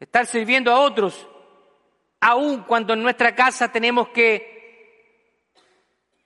Estar 0.00 0.26
sirviendo 0.26 0.72
a 0.72 0.80
otros, 0.80 1.28
aun 2.20 2.62
cuando 2.62 2.94
en 2.94 3.02
nuestra 3.02 3.34
casa 3.34 3.70
tenemos 3.70 4.08
que 4.08 4.50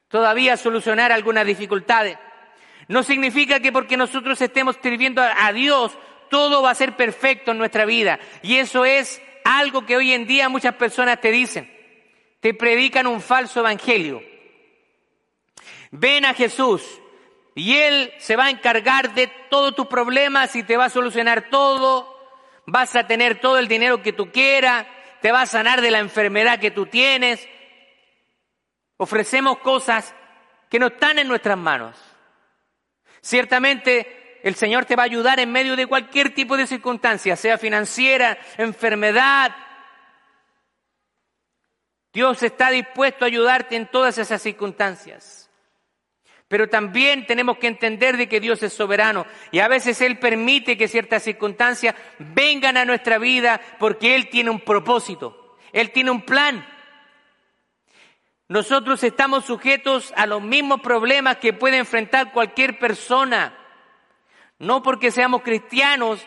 todavía 0.08 0.56
solucionar 0.56 1.10
algunas 1.12 1.44
dificultades. 1.44 2.16
No 2.86 3.02
significa 3.02 3.60
que 3.60 3.72
porque 3.72 3.96
nosotros 3.96 4.40
estemos 4.40 4.78
sirviendo 4.80 5.22
a 5.22 5.52
Dios, 5.52 5.96
todo 6.30 6.62
va 6.62 6.70
a 6.70 6.74
ser 6.74 6.96
perfecto 6.96 7.50
en 7.50 7.58
nuestra 7.58 7.84
vida. 7.84 8.20
Y 8.42 8.56
eso 8.56 8.84
es 8.84 9.20
algo 9.44 9.84
que 9.86 9.96
hoy 9.96 10.12
en 10.12 10.26
día 10.26 10.48
muchas 10.48 10.74
personas 10.74 11.20
te 11.20 11.30
dicen. 11.30 11.70
Te 12.40 12.54
predican 12.54 13.06
un 13.06 13.20
falso 13.20 13.60
evangelio. 13.60 14.22
Ven 15.90 16.24
a 16.24 16.34
Jesús 16.34 16.82
y 17.54 17.76
Él 17.76 18.12
se 18.18 18.36
va 18.36 18.46
a 18.46 18.50
encargar 18.50 19.14
de 19.14 19.28
todos 19.48 19.76
tus 19.76 19.86
problemas 19.86 20.56
y 20.56 20.62
te 20.64 20.76
va 20.76 20.86
a 20.86 20.90
solucionar 20.90 21.48
todo. 21.50 22.12
Vas 22.66 22.96
a 22.96 23.06
tener 23.06 23.40
todo 23.40 23.58
el 23.58 23.68
dinero 23.68 24.02
que 24.02 24.12
tú 24.12 24.32
quieras, 24.32 24.86
te 25.20 25.30
va 25.30 25.42
a 25.42 25.46
sanar 25.46 25.80
de 25.80 25.90
la 25.90 26.00
enfermedad 26.00 26.58
que 26.58 26.70
tú 26.70 26.86
tienes. 26.86 27.46
Ofrecemos 28.96 29.58
cosas 29.58 30.14
que 30.70 30.78
no 30.78 30.88
están 30.88 31.18
en 31.18 31.28
nuestras 31.28 31.58
manos. 31.58 31.96
Ciertamente 33.20 34.23
el 34.44 34.56
Señor 34.56 34.84
te 34.84 34.94
va 34.94 35.04
a 35.04 35.06
ayudar 35.06 35.40
en 35.40 35.50
medio 35.50 35.74
de 35.74 35.86
cualquier 35.86 36.34
tipo 36.34 36.58
de 36.58 36.66
circunstancia, 36.66 37.34
sea 37.34 37.56
financiera, 37.56 38.36
enfermedad. 38.58 39.56
Dios 42.12 42.42
está 42.42 42.68
dispuesto 42.68 43.24
a 43.24 43.28
ayudarte 43.28 43.74
en 43.74 43.86
todas 43.86 44.18
esas 44.18 44.42
circunstancias. 44.42 45.50
Pero 46.46 46.68
también 46.68 47.24
tenemos 47.24 47.56
que 47.56 47.68
entender 47.68 48.18
de 48.18 48.28
que 48.28 48.38
Dios 48.38 48.62
es 48.62 48.74
soberano 48.74 49.24
y 49.50 49.60
a 49.60 49.68
veces 49.68 50.02
Él 50.02 50.18
permite 50.18 50.76
que 50.76 50.88
ciertas 50.88 51.22
circunstancias 51.22 51.94
vengan 52.18 52.76
a 52.76 52.84
nuestra 52.84 53.16
vida 53.16 53.62
porque 53.78 54.14
Él 54.14 54.28
tiene 54.28 54.50
un 54.50 54.60
propósito, 54.60 55.56
Él 55.72 55.90
tiene 55.90 56.10
un 56.10 56.20
plan. 56.20 56.68
Nosotros 58.48 59.02
estamos 59.04 59.46
sujetos 59.46 60.12
a 60.18 60.26
los 60.26 60.42
mismos 60.42 60.82
problemas 60.82 61.38
que 61.38 61.54
puede 61.54 61.78
enfrentar 61.78 62.30
cualquier 62.30 62.78
persona. 62.78 63.58
No 64.58 64.82
porque 64.82 65.10
seamos 65.10 65.42
cristianos, 65.42 66.26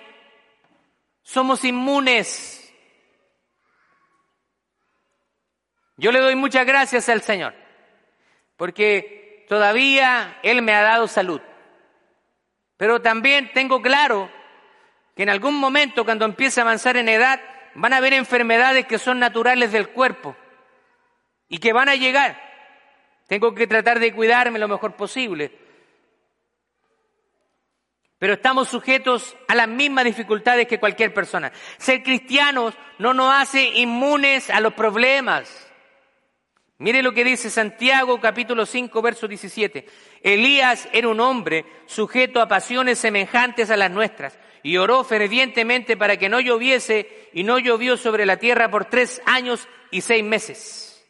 somos 1.22 1.64
inmunes. 1.64 2.74
Yo 5.98 6.12
le 6.12 6.20
doy 6.20 6.36
muchas 6.36 6.66
gracias 6.66 7.10
al 7.10 7.22
Señor, 7.22 7.54
porque 8.56 9.46
todavía 9.50 10.40
Él 10.44 10.62
me 10.62 10.74
ha 10.74 10.82
dado 10.82 11.08
salud. 11.08 11.42
Pero 12.78 13.02
también 13.02 13.52
tengo 13.54 13.82
claro 13.82 14.30
que 15.16 15.24
en 15.24 15.30
algún 15.30 15.56
momento, 15.56 16.06
cuando 16.06 16.26
empiece 16.26 16.60
a 16.60 16.64
avanzar 16.64 16.96
en 16.96 17.10
edad, 17.10 17.42
van 17.74 17.94
a 17.94 17.98
haber 17.98 18.14
enfermedades 18.14 18.86
que 18.86 19.00
son 19.00 19.20
naturales 19.20 19.72
del 19.72 19.90
cuerpo 19.90 20.36
y 21.50 21.58
que 21.58 21.74
van 21.74 21.90
a 21.90 21.96
llegar. 21.96 22.40
Tengo 23.28 23.54
que 23.54 23.68
tratar 23.68 24.00
de 24.00 24.14
cuidarme 24.14 24.60
lo 24.60 24.68
mejor 24.68 24.96
posible. 24.96 25.67
Pero 28.20 28.34
estamos 28.34 28.70
sujetos 28.70 29.38
a 29.48 29.54
las 29.54 29.68
mismas 29.68 30.06
dificultades 30.06 30.68
que 30.68 30.80
cualquier 30.80 31.14
persona. 31.14 31.52
Ser 31.78 32.02
cristianos 32.02 32.74
no 32.98 33.14
nos 33.14 33.34
hace 33.34 33.64
inmunes 33.80 34.50
a 34.50 34.60
los 34.60 34.74
problemas. 34.74 35.68
Mire 36.80 37.04
lo 37.04 37.14
que 37.14 37.24
dice 37.24 37.50
Santiago 37.50 38.20
capítulo 38.20 38.66
5 38.66 39.02
verso 39.02 39.28
17. 39.28 39.86
Elías 40.22 40.88
era 40.94 41.08
un 41.10 41.20
hombre 41.20 41.66
sujeto 41.86 42.42
a 42.42 42.48
pasiones 42.48 43.00
semejantes 43.00 43.70
a 43.70 43.78
las 43.78 43.92
nuestras 43.92 44.38
y 44.64 44.78
oró 44.78 45.04
fervientemente 45.04 45.96
para 45.96 46.18
que 46.18 46.30
no 46.30 46.40
lloviese 46.40 47.30
y 47.34 47.44
no 47.44 47.60
llovió 47.60 47.98
sobre 47.98 48.26
la 48.26 48.38
tierra 48.38 48.70
por 48.70 48.86
tres 48.86 49.22
años 49.26 49.68
y 49.92 50.02
seis 50.02 50.24
meses. 50.24 51.06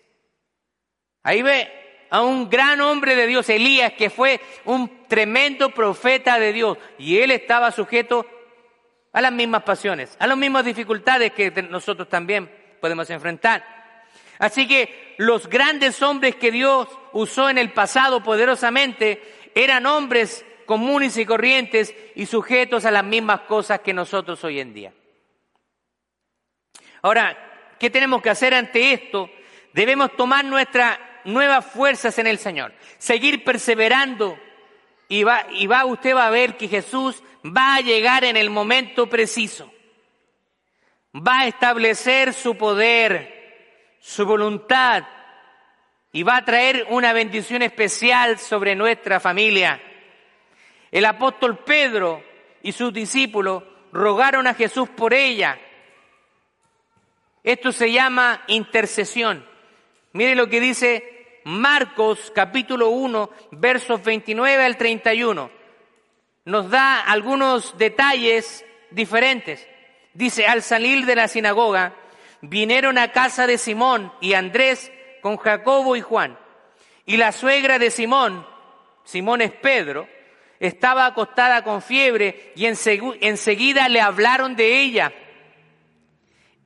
Ahí 1.23 1.41
ve 1.41 1.87
a 2.10 2.22
un 2.22 2.50
gran 2.50 2.82
hombre 2.82 3.15
de 3.15 3.28
Dios, 3.28 3.50
Elías, 3.50 3.93
que 3.93 4.10
fue 4.10 4.39
un 4.65 5.08
tremendo 5.08 5.70
profeta 5.72 6.39
de 6.39 6.54
Dios. 6.54 6.78
Y 6.98 7.20
él 7.20 7.32
estaba 7.32 7.72
sujeto 7.72 8.26
a 9.13 9.22
las 9.22 9.32
mismas 9.32 9.63
pasiones, 9.63 10.15
a 10.20 10.28
las 10.28 10.38
mismas 10.38 10.65
dificultades 10.65 11.32
que 11.34 11.52
nosotros 11.70 12.08
también 12.10 12.52
podemos 12.80 13.10
enfrentar. 13.10 13.78
Así 14.39 14.67
que 14.67 15.15
los 15.17 15.48
grandes 15.50 16.02
hombres 16.02 16.36
que 16.36 16.52
Dios 16.52 16.88
usó 17.13 17.50
en 17.50 17.58
el 17.58 17.74
pasado 17.74 18.22
poderosamente 18.22 19.50
eran 19.56 19.86
hombres 19.86 20.46
comunes 20.65 21.17
y 21.17 21.26
corrientes 21.26 21.96
y 22.13 22.28
sujetos 22.28 22.86
a 22.86 22.91
las 22.91 23.04
mismas 23.04 23.41
cosas 23.41 23.80
que 23.80 23.93
nosotros 23.93 24.43
hoy 24.43 24.60
en 24.60 24.74
día. 24.74 24.93
Ahora, 27.02 27.76
¿qué 27.80 27.89
tenemos 27.89 28.22
que 28.22 28.30
hacer 28.30 28.54
ante 28.54 28.91
esto? 28.91 29.30
Debemos 29.74 30.15
tomar 30.15 30.46
nuestra 30.46 31.07
nuevas 31.27 31.65
fuerzas 31.65 32.17
en 32.17 32.25
el 32.25 32.39
Señor, 32.39 32.73
seguir 32.97 33.43
perseverando 33.43 34.39
y 35.09 35.23
va, 35.23 35.45
y 35.51 35.67
va, 35.67 35.85
usted 35.85 36.15
va 36.15 36.25
a 36.25 36.31
ver 36.31 36.57
que 36.57 36.67
Jesús 36.67 37.21
va 37.45 37.75
a 37.75 37.81
llegar 37.81 38.23
en 38.23 38.37
el 38.37 38.49
momento 38.49 39.07
preciso. 39.07 39.71
Va 41.15 41.41
a 41.41 41.47
establecer 41.47 42.33
su 42.33 42.57
poder, 42.57 43.97
su 43.99 44.25
voluntad 44.25 45.03
y 46.11 46.23
va 46.23 46.37
a 46.37 46.45
traer 46.45 46.87
una 46.89 47.13
bendición 47.13 47.61
especial 47.61 48.39
sobre 48.39 48.75
nuestra 48.75 49.19
familia. 49.19 49.81
El 50.91 51.05
apóstol 51.05 51.57
Pedro 51.59 52.23
y 52.63 52.71
sus 52.71 52.93
discípulos 52.93 53.63
rogaron 53.91 54.47
a 54.47 54.53
Jesús 54.53 54.89
por 54.89 55.13
ella. 55.13 55.59
Esto 57.43 57.71
se 57.71 57.91
llama 57.91 58.43
intercesión. 58.47 59.45
Mire 60.13 60.35
lo 60.35 60.49
que 60.49 60.59
dice 60.59 61.16
Marcos 61.47 62.29
capítulo 62.36 62.89
1, 62.89 63.29
versos 63.51 64.03
29 64.03 64.65
al 64.65 64.75
31. 64.75 65.49
Nos 66.43 66.69
da 66.69 66.99
algunos 66.99 67.77
detalles 67.77 68.65
diferentes. 68.91 69.65
Dice, 70.13 70.45
al 70.45 70.62
salir 70.62 71.05
de 71.05 71.15
la 71.15 71.29
sinagoga, 71.29 71.95
vinieron 72.41 72.97
a 72.97 73.13
casa 73.13 73.47
de 73.47 73.57
Simón 73.57 74.12
y 74.19 74.33
Andrés 74.33 74.91
con 75.21 75.38
Jacobo 75.38 75.95
y 75.95 76.01
Juan. 76.01 76.38
Y 77.05 77.15
la 77.15 77.31
suegra 77.31 77.79
de 77.79 77.91
Simón, 77.91 78.45
Simón 79.05 79.39
es 79.39 79.53
Pedro, 79.53 80.05
estaba 80.60 81.05
acostada 81.05 81.63
con 81.63 81.81
fiebre 81.81 82.51
y 82.57 82.65
enseguida 82.65 83.88
le 83.88 84.01
hablaron 84.01 84.57
de 84.57 84.81
ella. 84.81 85.13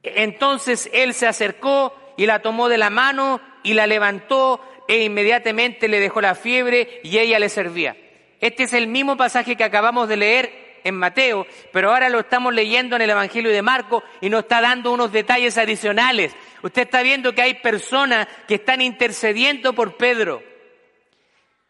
Entonces 0.02 0.90
él 0.92 1.14
se 1.14 1.28
acercó 1.28 1.96
y 2.18 2.26
la 2.26 2.42
tomó 2.42 2.68
de 2.68 2.80
la 2.80 2.90
mano 2.90 3.42
y 3.64 3.74
la 3.74 3.88
levantó 3.88 4.62
e 4.92 5.06
inmediatamente 5.06 5.88
le 5.88 6.02
dejó 6.02 6.20
la 6.20 6.36
fiebre 6.36 7.00
y 7.02 7.18
ella 7.18 7.40
le 7.40 7.48
servía. 7.48 7.96
Este 8.42 8.64
es 8.64 8.74
el 8.74 8.88
mismo 8.88 9.16
pasaje 9.16 9.56
que 9.56 9.64
acabamos 9.64 10.10
de 10.10 10.18
leer 10.18 10.80
en 10.84 10.96
Mateo, 10.96 11.48
pero 11.72 11.92
ahora 11.92 12.10
lo 12.10 12.20
estamos 12.20 12.54
leyendo 12.54 12.98
en 12.98 13.04
el 13.04 13.10
Evangelio 13.12 13.54
de 13.54 13.62
Marco 13.62 14.04
y 14.20 14.30
nos 14.30 14.42
está 14.42 14.60
dando 14.60 14.92
unos 14.92 15.14
detalles 15.14 15.58
adicionales. 15.58 16.36
Usted 16.62 16.82
está 16.82 17.04
viendo 17.04 17.34
que 17.34 17.42
hay 17.42 17.54
personas 17.54 18.28
que 18.50 18.56
están 18.56 18.82
intercediendo 18.82 19.72
por 19.72 19.96
Pedro. 19.96 20.44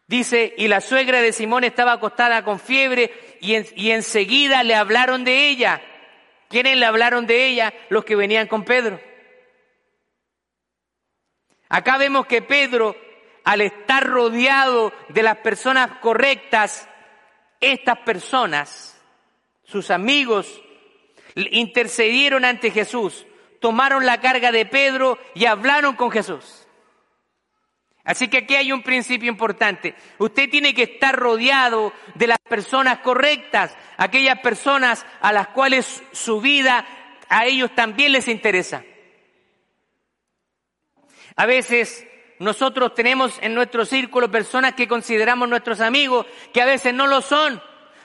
Dice, 0.08 0.52
y 0.58 0.66
la 0.66 0.80
suegra 0.80 1.22
de 1.22 1.32
Simón 1.32 1.62
estaba 1.62 1.92
acostada 1.92 2.42
con 2.42 2.58
fiebre 2.58 3.12
y, 3.40 3.54
y 3.80 3.92
enseguida 3.92 4.64
le 4.64 4.74
hablaron 4.74 5.22
de 5.22 5.46
ella. 5.46 5.80
¿Quiénes 6.48 6.76
le 6.76 6.86
hablaron 6.86 7.24
de 7.28 7.46
ella? 7.46 7.72
Los 7.88 8.04
que 8.04 8.16
venían 8.16 8.48
con 8.48 8.64
Pedro. 8.64 9.00
Acá 11.68 11.96
vemos 11.96 12.26
que 12.26 12.42
Pedro 12.42 12.94
al 13.44 13.60
estar 13.60 14.06
rodeado 14.06 14.92
de 15.08 15.22
las 15.22 15.38
personas 15.38 15.98
correctas, 16.00 16.88
estas 17.60 17.98
personas, 18.00 19.00
sus 19.64 19.90
amigos, 19.90 20.62
intercedieron 21.34 22.44
ante 22.44 22.70
Jesús, 22.70 23.26
tomaron 23.60 24.06
la 24.06 24.20
carga 24.20 24.52
de 24.52 24.66
Pedro 24.66 25.18
y 25.34 25.46
hablaron 25.46 25.96
con 25.96 26.10
Jesús. 26.10 26.66
Así 28.04 28.26
que 28.26 28.38
aquí 28.38 28.56
hay 28.56 28.72
un 28.72 28.82
principio 28.82 29.30
importante. 29.30 29.94
Usted 30.18 30.50
tiene 30.50 30.74
que 30.74 30.82
estar 30.82 31.14
rodeado 31.14 31.92
de 32.16 32.26
las 32.26 32.38
personas 32.38 32.98
correctas, 32.98 33.76
aquellas 33.96 34.40
personas 34.40 35.06
a 35.20 35.32
las 35.32 35.48
cuales 35.48 36.02
su 36.10 36.40
vida 36.40 36.84
a 37.28 37.46
ellos 37.46 37.72
también 37.74 38.12
les 38.12 38.26
interesa. 38.26 38.84
A 41.36 41.46
veces 41.46 42.06
nosotros 42.42 42.94
tenemos 42.94 43.38
en 43.40 43.54
nuestro 43.54 43.84
círculo 43.84 44.30
personas 44.30 44.74
que 44.74 44.88
consideramos 44.88 45.48
nuestros 45.48 45.80
amigos, 45.80 46.26
que 46.52 46.62
a 46.62 46.66
veces 46.66 46.92
no 46.92 47.06
lo 47.06 47.20
son, 47.20 47.62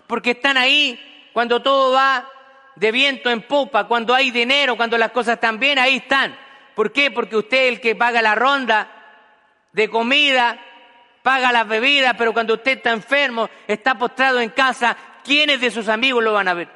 porque 0.08 0.32
están 0.32 0.58
ahí 0.58 1.30
cuando 1.34 1.62
todo 1.62 1.94
va 1.94 2.30
de 2.76 2.92
viento 2.92 3.30
en 3.30 3.42
popa, 3.42 3.86
cuando 3.86 4.14
hay 4.14 4.32
dinero, 4.32 4.78
cuando 4.78 4.98
las 4.98 5.12
cosas 5.12 5.36
están 5.36 5.60
bien, 5.60 5.80
ahí 5.80 5.98
están. 5.98 6.38
¿Por 6.76 6.92
qué? 6.92 7.12
Porque 7.12 7.36
usted 7.36 7.58
es 7.58 7.70
el 7.74 7.82
que 7.82 7.96
paga 7.96 8.22
la 8.22 8.36
ronda 8.36 8.92
de 9.74 9.90
comida 9.90 10.60
paga 11.28 11.52
las 11.52 11.68
bebidas, 11.68 12.16
pero 12.18 12.32
cuando 12.32 12.54
usted 12.54 12.78
está 12.78 12.92
enfermo, 12.92 13.50
está 13.68 13.98
postrado 13.98 14.40
en 14.40 14.50
casa, 14.52 14.96
¿quiénes 15.26 15.60
de 15.60 15.70
sus 15.70 15.90
amigos 15.90 16.24
lo 16.24 16.32
van 16.32 16.48
a 16.48 16.54
ver? 16.54 16.70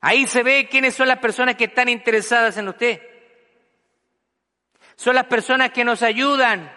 Ahí 0.00 0.26
se 0.26 0.42
ve 0.42 0.66
quiénes 0.70 0.94
son 0.94 1.08
las 1.08 1.18
personas 1.18 1.56
que 1.56 1.64
están 1.64 1.90
interesadas 1.90 2.56
en 2.56 2.68
usted. 2.68 3.09
Son 5.00 5.14
las 5.14 5.24
personas 5.24 5.70
que 5.70 5.82
nos 5.82 6.02
ayudan 6.02 6.70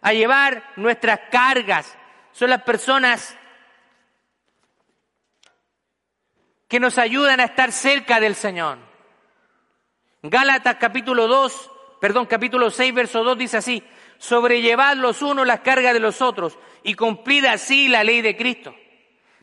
a 0.00 0.14
llevar 0.14 0.72
nuestras 0.76 1.20
cargas. 1.30 1.94
Son 2.32 2.48
las 2.48 2.62
personas 2.62 3.36
que 6.68 6.80
nos 6.80 6.96
ayudan 6.96 7.38
a 7.38 7.44
estar 7.44 7.70
cerca 7.70 8.18
del 8.18 8.34
Señor. 8.34 8.78
Gálatas 10.22 10.76
capítulo 10.76 11.28
2, 11.28 11.70
perdón, 12.00 12.24
capítulo 12.24 12.70
6, 12.70 12.94
verso 12.94 13.22
2 13.22 13.36
dice 13.36 13.58
así, 13.58 13.84
sobrellevad 14.16 14.96
los 14.96 15.20
unos 15.20 15.46
las 15.46 15.60
cargas 15.60 15.92
de 15.92 16.00
los 16.00 16.22
otros 16.22 16.58
y 16.82 16.94
cumplid 16.94 17.44
así 17.44 17.88
la 17.88 18.04
ley 18.04 18.22
de 18.22 18.38
Cristo. 18.38 18.74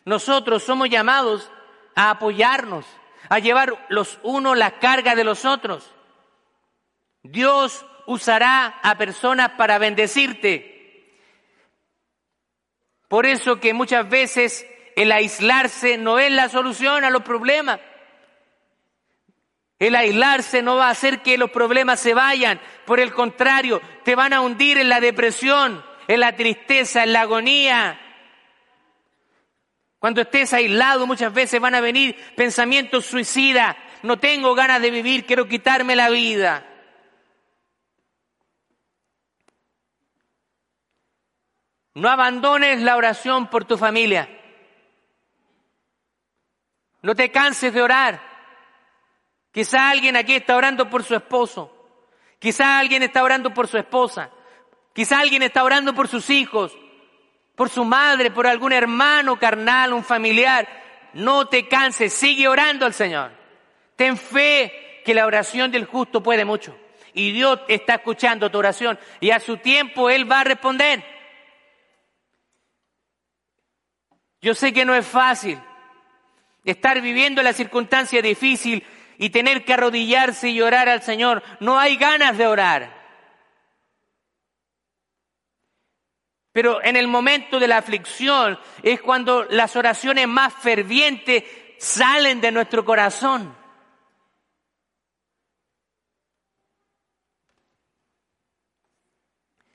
Nosotros 0.06 0.64
somos 0.64 0.90
llamados 0.90 1.52
a 1.94 2.10
apoyarnos, 2.10 2.88
a 3.30 3.38
llevar 3.38 3.86
los 3.90 4.18
unos 4.24 4.58
las 4.58 4.74
cargas 4.74 5.16
de 5.16 5.24
los 5.24 5.46
otros. 5.46 5.94
Dios 7.22 7.86
usará 8.08 8.80
a 8.82 8.98
personas 8.98 9.52
para 9.52 9.78
bendecirte. 9.78 10.74
Por 13.08 13.26
eso 13.26 13.60
que 13.60 13.74
muchas 13.74 14.10
veces 14.10 14.66
el 14.96 15.12
aislarse 15.12 15.98
no 15.98 16.18
es 16.18 16.32
la 16.32 16.50
solución 16.50 17.04
a 17.04 17.10
los 17.10 17.22
problemas. 17.22 17.80
El 19.80 19.96
aislarse 19.96 20.62
no 20.64 20.78
va 20.78 20.88
a 20.88 20.92
hacer 20.92 21.22
que 21.22 21.38
los 21.38 21.52
problemas 21.52 22.00
se 22.00 22.14
vayan. 22.14 22.60
Por 22.86 23.00
el 23.00 23.14
contrario, 23.14 23.80
te 24.04 24.16
van 24.16 24.34
a 24.34 24.42
hundir 24.42 24.80
en 24.80 24.90
la 24.90 25.00
depresión, 25.00 25.86
en 26.08 26.20
la 26.20 26.36
tristeza, 26.36 27.04
en 27.04 27.14
la 27.14 27.22
agonía. 27.22 28.00
Cuando 30.00 30.22
estés 30.22 30.54
aislado 30.54 31.06
muchas 31.06 31.34
veces 31.34 31.60
van 31.60 31.76
a 31.76 31.82
venir 31.82 32.16
pensamientos 32.36 33.06
suicidas. 33.06 33.76
No 34.02 34.18
tengo 34.18 34.56
ganas 34.56 34.82
de 34.82 34.92
vivir, 34.92 35.26
quiero 35.26 35.48
quitarme 35.48 35.96
la 35.96 36.10
vida. 36.10 36.66
No 41.98 42.10
abandones 42.12 42.80
la 42.84 42.96
oración 42.96 43.48
por 43.48 43.66
tu 43.66 43.76
familia. 43.76 44.30
No 47.02 47.16
te 47.16 47.32
canses 47.32 47.74
de 47.74 47.82
orar. 47.82 48.22
Quizá 49.52 49.90
alguien 49.90 50.16
aquí 50.16 50.36
está 50.36 50.56
orando 50.56 50.92
por 50.92 51.04
su 51.04 51.16
esposo. 51.16 51.74
Quizá 52.38 52.78
alguien 52.78 53.02
está 53.02 53.24
orando 53.24 53.52
por 53.52 53.68
su 53.68 53.80
esposa. 53.80 54.30
Quizá 54.94 55.20
alguien 55.20 55.42
está 55.42 55.64
orando 55.64 55.96
por 55.96 56.08
sus 56.08 56.30
hijos, 56.30 56.78
por 57.56 57.68
su 57.68 57.84
madre, 57.84 58.30
por 58.30 58.46
algún 58.46 58.74
hermano 58.74 59.40
carnal, 59.40 59.92
un 59.92 60.04
familiar. 60.04 60.68
No 61.14 61.48
te 61.48 61.68
canses, 61.68 62.14
sigue 62.14 62.48
orando 62.48 62.86
al 62.86 62.94
Señor. 62.94 63.32
Ten 63.96 64.18
fe 64.18 65.02
que 65.04 65.16
la 65.16 65.26
oración 65.26 65.72
del 65.72 65.86
justo 65.86 66.22
puede 66.22 66.46
mucho. 66.46 66.78
Y 67.16 67.32
Dios 67.32 67.62
está 67.68 67.96
escuchando 67.96 68.52
tu 68.52 68.60
oración 68.60 69.00
y 69.20 69.32
a 69.32 69.40
su 69.40 69.58
tiempo 69.58 70.12
Él 70.12 70.32
va 70.32 70.42
a 70.42 70.44
responder. 70.44 71.17
Yo 74.42 74.54
sé 74.54 74.72
que 74.74 74.86
no 74.86 74.94
es 74.96 75.06
fácil, 75.06 75.60
estar 76.64 77.02
viviendo 77.02 77.42
la 77.42 77.54
circunstancia 77.54 78.22
difícil 78.22 78.86
y 79.18 79.30
tener 79.30 79.66
que 79.66 79.74
arrodillarse 79.74 80.50
y 80.50 80.56
llorar 80.56 80.90
al 80.90 81.02
Señor. 81.02 81.44
No 81.60 81.80
hay 81.80 81.98
ganas 81.98 82.38
de 82.38 82.48
orar. 82.48 82.98
Pero 86.52 86.84
en 86.84 86.96
el 86.96 87.08
momento 87.08 87.60
de 87.60 87.68
la 87.68 87.78
aflicción 87.78 88.60
es 88.84 89.02
cuando 89.02 89.44
las 89.46 89.76
oraciones 89.76 90.28
más 90.28 90.54
fervientes 90.54 91.44
salen 91.78 92.42
de 92.42 92.52
nuestro 92.52 92.84
corazón. 92.84 93.56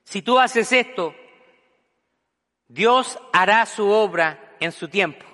Si 0.05 0.23
tú 0.23 0.39
haces 0.39 0.71
esto, 0.73 1.15
Dios 2.69 3.19
hará 3.33 3.65
su 3.65 3.89
obra 3.89 4.52
en 4.65 4.73
su 4.73 4.89
tiempo. 4.89 5.25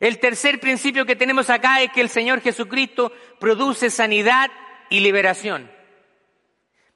El 0.00 0.18
tercer 0.18 0.60
principio 0.60 1.04
que 1.04 1.16
tenemos 1.16 1.50
acá 1.50 1.82
es 1.82 1.92
que 1.92 2.00
el 2.00 2.08
Señor 2.08 2.40
Jesucristo 2.40 3.12
produce 3.38 3.90
sanidad 3.90 4.50
y 4.88 5.00
liberación. 5.00 5.70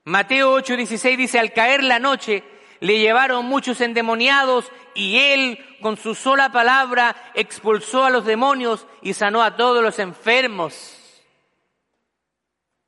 Mateo 0.05 0.59
8:16 0.59 1.17
dice, 1.17 1.39
al 1.39 1.53
caer 1.53 1.83
la 1.83 1.99
noche, 1.99 2.43
le 2.81 2.99
llevaron 2.99 3.47
muchos 3.47 3.81
endemoniados 3.81 4.71
y 4.95 5.19
él 5.19 5.79
con 5.81 5.97
su 5.97 6.15
sola 6.15 6.51
palabra 6.53 7.15
expulsó 7.35 8.05
a 8.05 8.11
los 8.11 8.25
demonios 8.25 8.87
y 9.03 9.15
sanó 9.15 9.43
a 9.43 9.57
todos 9.57 9.83
los 9.83 9.99
enfermos. 9.99 11.01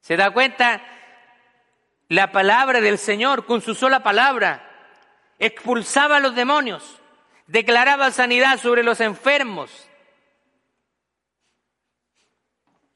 ¿Se 0.00 0.16
da 0.16 0.30
cuenta? 0.30 0.82
La 2.08 2.30
palabra 2.30 2.80
del 2.80 2.98
Señor 2.98 3.46
con 3.46 3.60
su 3.60 3.74
sola 3.74 4.02
palabra 4.02 4.62
expulsaba 5.38 6.18
a 6.18 6.20
los 6.20 6.34
demonios, 6.34 7.00
declaraba 7.46 8.10
sanidad 8.10 8.58
sobre 8.58 8.82
los 8.82 9.00
enfermos. 9.00 9.88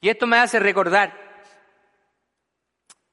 Y 0.01 0.09
esto 0.09 0.27
me 0.27 0.39
hace 0.39 0.59
recordar, 0.59 1.13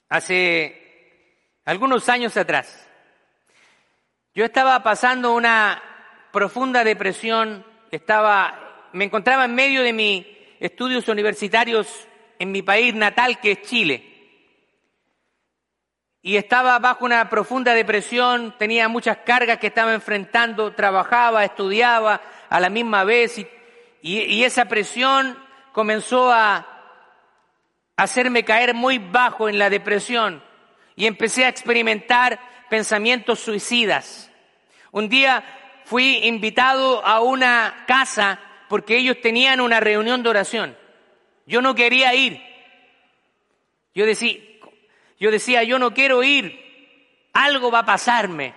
hace 0.07 1.35
algunos 1.65 2.07
años 2.07 2.37
atrás, 2.37 2.87
yo 4.33 4.45
estaba 4.45 4.83
pasando 4.83 5.33
una 5.33 5.81
profunda 6.31 6.83
depresión, 6.83 7.65
estaba, 7.91 8.89
me 8.93 9.05
encontraba 9.05 9.45
en 9.45 9.55
medio 9.55 9.83
de 9.83 9.93
mis 9.93 10.25
estudios 10.59 11.07
universitarios 11.07 12.07
en 12.39 12.51
mi 12.51 12.61
país 12.61 12.93
natal, 12.93 13.39
que 13.39 13.53
es 13.53 13.61
Chile. 13.63 14.16
Y 16.21 16.35
estaba 16.35 16.77
bajo 16.79 17.05
una 17.05 17.29
profunda 17.29 17.73
depresión, 17.73 18.55
tenía 18.57 18.87
muchas 18.87 19.17
cargas 19.17 19.59
que 19.59 19.67
estaba 19.67 19.93
enfrentando, 19.93 20.73
trabajaba, 20.73 21.45
estudiaba 21.45 22.21
a 22.49 22.59
la 22.59 22.69
misma 22.69 23.03
vez 23.03 23.37
y, 24.01 24.43
esa 24.43 24.65
presión 24.65 25.37
comenzó 25.71 26.31
a, 26.31 26.65
hacerme 27.97 28.45
caer 28.45 28.75
muy 28.75 28.99
bajo 28.99 29.49
en 29.49 29.57
la 29.57 29.69
depresión 29.71 30.43
y 30.95 31.07
empecé 31.07 31.45
a 31.45 31.49
experimentar 31.49 32.39
pensamientos 32.69 33.39
suicidas. 33.39 34.31
Un 34.91 35.09
día 35.09 35.43
fui 35.85 36.19
invitado 36.27 37.03
a 37.05 37.21
una 37.21 37.85
casa 37.87 38.39
porque 38.69 38.97
ellos 38.97 39.17
tenían 39.21 39.61
una 39.61 39.79
reunión 39.79 40.21
de 40.21 40.29
oración. 40.29 40.77
Yo 41.47 41.61
no 41.61 41.73
quería 41.75 42.13
ir. 42.13 42.41
Yo 43.95 44.05
decía, 44.05 44.37
yo 45.19 45.31
decía, 45.31 45.63
yo 45.63 45.79
no 45.79 45.93
quiero 45.93 46.23
ir, 46.23 47.29
algo 47.33 47.71
va 47.71 47.79
a 47.79 47.85
pasarme. 47.85 48.53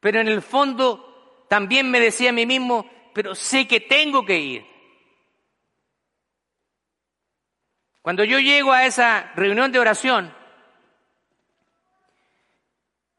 Pero 0.00 0.20
en 0.20 0.28
el 0.28 0.42
fondo 0.42 1.44
también 1.48 1.90
me 1.90 2.00
decía 2.00 2.30
a 2.30 2.34
mí 2.34 2.46
mismo, 2.46 2.88
pero 3.12 3.34
sé 3.34 3.66
que 3.66 3.80
tengo 3.80 4.24
que 4.24 4.38
ir. 4.38 4.66
Cuando 8.02 8.24
yo 8.24 8.38
llego 8.38 8.72
a 8.72 8.86
esa 8.86 9.32
reunión 9.34 9.72
de 9.72 9.78
oración, 9.78 10.34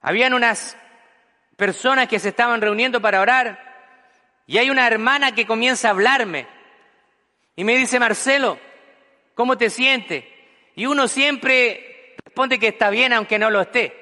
habían 0.01 0.33
unas 0.33 0.77
personas 1.55 2.07
que 2.07 2.19
se 2.19 2.29
estaban 2.29 2.61
reuniendo 2.61 3.01
para 3.01 3.21
orar 3.21 3.71
y 4.47 4.57
hay 4.57 4.69
una 4.69 4.87
hermana 4.87 5.33
que 5.33 5.45
comienza 5.45 5.87
a 5.87 5.91
hablarme 5.91 6.47
y 7.55 7.63
me 7.63 7.77
dice, 7.77 7.99
Marcelo, 7.99 8.57
¿cómo 9.35 9.57
te 9.57 9.69
sientes? 9.69 10.25
Y 10.75 10.85
uno 10.85 11.07
siempre 11.07 12.15
responde 12.23 12.59
que 12.59 12.69
está 12.69 12.89
bien 12.89 13.13
aunque 13.13 13.39
no 13.39 13.49
lo 13.49 13.61
esté. 13.61 14.01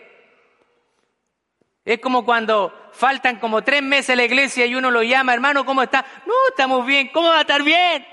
Es 1.85 1.99
como 1.99 2.23
cuando 2.23 2.91
faltan 2.93 3.37
como 3.37 3.63
tres 3.63 3.81
meses 3.81 4.11
a 4.11 4.15
la 4.15 4.25
iglesia 4.25 4.65
y 4.65 4.75
uno 4.75 4.91
lo 4.91 5.01
llama, 5.01 5.33
hermano, 5.33 5.65
¿cómo 5.65 5.81
está? 5.81 6.05
No, 6.25 6.33
estamos 6.49 6.85
bien, 6.85 7.07
¿cómo 7.07 7.29
va 7.29 7.39
a 7.39 7.41
estar 7.41 7.63
bien? 7.63 8.05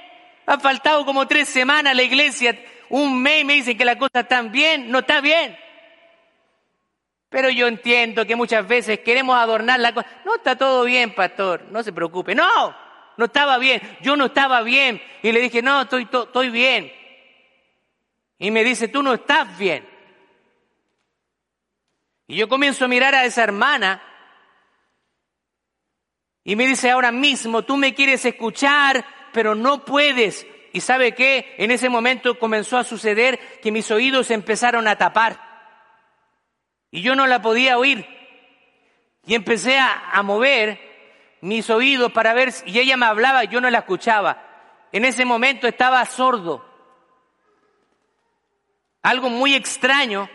Ha 0.47 0.59
faltado 0.59 1.05
como 1.05 1.27
tres 1.27 1.49
semanas 1.49 1.92
a 1.92 1.95
la 1.95 2.03
iglesia, 2.03 2.59
un 2.88 3.21
mes 3.21 3.45
me 3.45 3.55
dicen 3.55 3.77
que 3.77 3.85
la 3.85 3.99
cosa 3.99 4.21
está 4.21 4.40
bien, 4.42 4.90
no 4.90 5.01
está 5.01 5.21
bien. 5.21 5.59
Pero 7.29 7.51
yo 7.51 7.66
entiendo 7.66 8.25
que 8.25 8.37
muchas 8.37 8.66
veces 8.66 9.01
queremos 9.01 9.37
adornar 9.37 9.81
la 9.81 9.92
cosa. 9.92 10.07
No 10.25 10.37
está 10.37 10.57
todo 10.57 10.85
bien, 10.85 11.14
pastor, 11.14 11.66
no 11.71 11.83
se 11.83 11.92
preocupe. 11.92 12.35
No, 12.35 12.75
no 13.16 13.25
estaba 13.25 13.59
bien, 13.59 13.83
yo 14.01 14.16
no 14.16 14.27
estaba 14.27 14.62
bien. 14.62 15.03
Y 15.23 15.33
le 15.33 15.40
dije, 15.40 15.61
no, 15.61 15.83
estoy, 15.83 16.09
estoy 16.11 16.51
bien. 16.51 16.92
Y 18.38 18.51
me 18.51 18.64
dice, 18.64 18.88
tú 18.88 19.03
no 19.03 19.14
estás 19.14 19.57
bien. 19.59 19.88
Y 22.27 22.37
yo 22.37 22.49
comienzo 22.49 22.85
a 22.85 22.88
mirar 22.88 23.14
a 23.14 23.25
esa 23.25 23.44
hermana 23.44 24.03
y 26.49 26.55
me 26.55 26.68
dice 26.68 26.92
ahora 26.92 27.11
mismo, 27.11 27.62
tú 27.62 27.77
me 27.77 27.92
quieres 27.92 28.25
escuchar, 28.25 29.05
pero 29.33 29.57
no 29.57 29.85
puedes 29.85 30.46
Y 30.72 30.81
sabe 30.81 31.12
qué, 31.12 31.57
en 31.59 31.72
ese 31.72 31.88
momento 31.88 32.38
comenzó 32.38 32.79
a 32.79 32.85
suceder 32.85 33.61
que 33.61 33.72
mis 33.72 33.90
oídos 33.90 34.31
empezaron 34.31 34.87
a 34.87 34.96
tapar. 34.96 35.40
Y 36.92 37.03
yo 37.03 37.16
no 37.16 37.27
la 37.27 37.42
podía 37.42 37.79
oír. 37.79 38.07
Y 39.27 39.35
empecé 39.35 39.79
a, 39.79 40.11
a 40.12 40.22
mover 40.22 40.79
mis 41.40 41.68
oídos 41.70 42.12
para 42.12 42.33
ver, 42.33 42.53
y 42.64 42.79
ella 42.79 42.96
me 42.96 43.07
hablaba 43.07 43.42
y 43.42 43.49
yo 43.49 43.61
no 43.61 43.68
la 43.68 43.79
escuchaba. 43.79 44.42
En 44.92 45.05
ese 45.05 45.25
momento 45.25 45.66
estaba 45.66 46.05
sordo. 46.05 46.76
Algo 49.07 49.31
muy 49.31 49.55
extraño, 49.55 50.29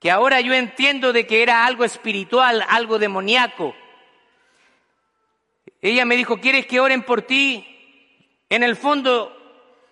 que 0.00 0.10
ahora 0.10 0.40
yo 0.40 0.54
entiendo 0.54 1.12
de 1.12 1.24
que 1.24 1.44
era 1.44 1.64
algo 1.64 1.84
espiritual, 1.84 2.66
algo 2.68 2.98
demoníaco. 2.98 3.76
Ella 5.80 6.04
me 6.04 6.16
dijo, 6.16 6.40
¿quieres 6.40 6.66
que 6.66 6.80
oren 6.80 7.04
por 7.04 7.22
ti? 7.22 7.64
En 8.48 8.64
el 8.64 8.74
fondo 8.74 9.36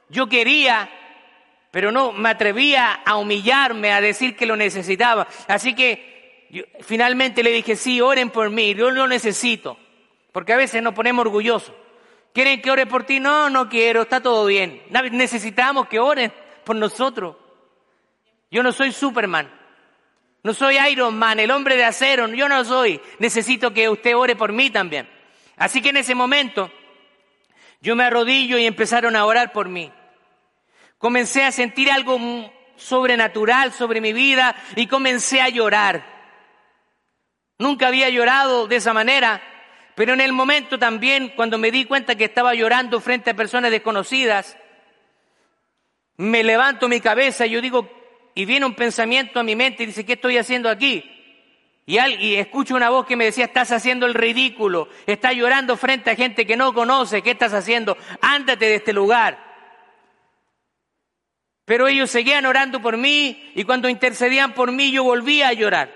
yo 0.08 0.28
quería, 0.28 0.90
pero 1.70 1.92
no 1.92 2.10
me 2.10 2.30
atrevía 2.30 2.94
a 2.94 3.14
humillarme, 3.14 3.92
a 3.92 4.00
decir 4.00 4.34
que 4.34 4.44
lo 4.44 4.56
necesitaba. 4.56 5.28
Así 5.46 5.76
que 5.76 6.48
finalmente 6.80 7.44
le 7.44 7.52
dije, 7.52 7.76
sí, 7.76 8.00
oren 8.00 8.30
por 8.30 8.50
mí, 8.50 8.74
yo 8.74 8.90
lo 8.90 9.06
necesito. 9.06 9.78
Porque 10.32 10.52
a 10.52 10.56
veces 10.56 10.82
nos 10.82 10.94
ponemos 10.94 11.26
orgullosos. 11.26 11.76
¿Quieren 12.32 12.60
que 12.60 12.72
ore 12.72 12.86
por 12.86 13.04
ti? 13.04 13.20
No, 13.20 13.48
no 13.50 13.68
quiero, 13.68 14.02
está 14.02 14.20
todo 14.20 14.46
bien. 14.46 14.82
Necesitamos 15.12 15.86
que 15.86 16.00
oren 16.00 16.32
por 16.70 16.76
nosotros. 16.76 17.34
Yo 18.48 18.62
no 18.62 18.70
soy 18.70 18.92
Superman. 18.92 19.50
No 20.44 20.54
soy 20.54 20.78
Iron 20.88 21.18
Man, 21.18 21.40
el 21.40 21.50
hombre 21.50 21.76
de 21.76 21.84
acero. 21.84 22.28
Yo 22.28 22.48
no 22.48 22.64
soy. 22.64 23.00
Necesito 23.18 23.72
que 23.72 23.88
usted 23.88 24.16
ore 24.16 24.36
por 24.36 24.52
mí 24.52 24.70
también. 24.70 25.10
Así 25.56 25.82
que 25.82 25.88
en 25.88 25.96
ese 25.96 26.14
momento 26.14 26.70
yo 27.80 27.96
me 27.96 28.04
arrodillo 28.04 28.56
y 28.56 28.66
empezaron 28.66 29.16
a 29.16 29.24
orar 29.24 29.50
por 29.50 29.68
mí. 29.68 29.90
Comencé 30.96 31.42
a 31.42 31.50
sentir 31.50 31.90
algo 31.90 32.20
sobrenatural 32.76 33.72
sobre 33.72 34.00
mi 34.00 34.12
vida 34.12 34.54
y 34.76 34.86
comencé 34.86 35.40
a 35.40 35.48
llorar. 35.48 36.04
Nunca 37.58 37.88
había 37.88 38.10
llorado 38.10 38.68
de 38.68 38.76
esa 38.76 38.92
manera, 38.92 39.42
pero 39.96 40.12
en 40.12 40.20
el 40.20 40.32
momento 40.32 40.78
también, 40.78 41.32
cuando 41.34 41.58
me 41.58 41.72
di 41.72 41.84
cuenta 41.84 42.14
que 42.14 42.26
estaba 42.26 42.54
llorando 42.54 43.00
frente 43.00 43.30
a 43.30 43.34
personas 43.34 43.72
desconocidas, 43.72 44.56
me 46.20 46.44
levanto 46.44 46.86
mi 46.86 47.00
cabeza 47.00 47.46
y 47.46 47.50
yo 47.50 47.62
digo, 47.62 47.88
y 48.34 48.44
viene 48.44 48.66
un 48.66 48.74
pensamiento 48.74 49.40
a 49.40 49.42
mi 49.42 49.56
mente 49.56 49.82
y 49.82 49.86
dice, 49.86 50.04
¿qué 50.04 50.12
estoy 50.12 50.36
haciendo 50.36 50.68
aquí? 50.68 51.02
Y, 51.86 51.96
escucho 52.34 52.76
una 52.76 52.90
voz 52.90 53.06
que 53.06 53.16
me 53.16 53.24
decía, 53.24 53.46
estás 53.46 53.72
haciendo 53.72 54.04
el 54.04 54.12
ridículo, 54.12 54.88
estás 55.06 55.34
llorando 55.34 55.78
frente 55.78 56.10
a 56.10 56.14
gente 56.14 56.46
que 56.46 56.58
no 56.58 56.74
conoce, 56.74 57.22
¿qué 57.22 57.30
estás 57.30 57.54
haciendo? 57.54 57.96
Ándate 58.20 58.66
de 58.66 58.74
este 58.76 58.92
lugar. 58.92 59.38
Pero 61.64 61.88
ellos 61.88 62.10
seguían 62.10 62.44
orando 62.44 62.82
por 62.82 62.98
mí 62.98 63.52
y 63.54 63.64
cuando 63.64 63.88
intercedían 63.88 64.52
por 64.52 64.72
mí 64.72 64.92
yo 64.92 65.04
volvía 65.04 65.48
a 65.48 65.54
llorar. 65.54 65.90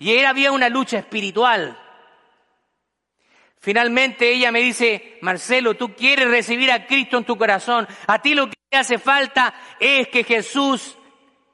Y 0.00 0.14
era, 0.14 0.30
había 0.30 0.50
una 0.50 0.68
lucha 0.68 0.98
espiritual. 0.98 1.78
Finalmente 3.66 4.30
ella 4.30 4.52
me 4.52 4.60
dice, 4.60 5.18
Marcelo, 5.22 5.74
tú 5.74 5.92
quieres 5.92 6.28
recibir 6.28 6.70
a 6.70 6.86
Cristo 6.86 7.18
en 7.18 7.24
tu 7.24 7.36
corazón. 7.36 7.88
A 8.06 8.22
ti 8.22 8.32
lo 8.32 8.46
que 8.46 8.54
te 8.68 8.76
hace 8.76 8.96
falta 8.96 9.52
es 9.80 10.06
que 10.06 10.22
Jesús 10.22 10.96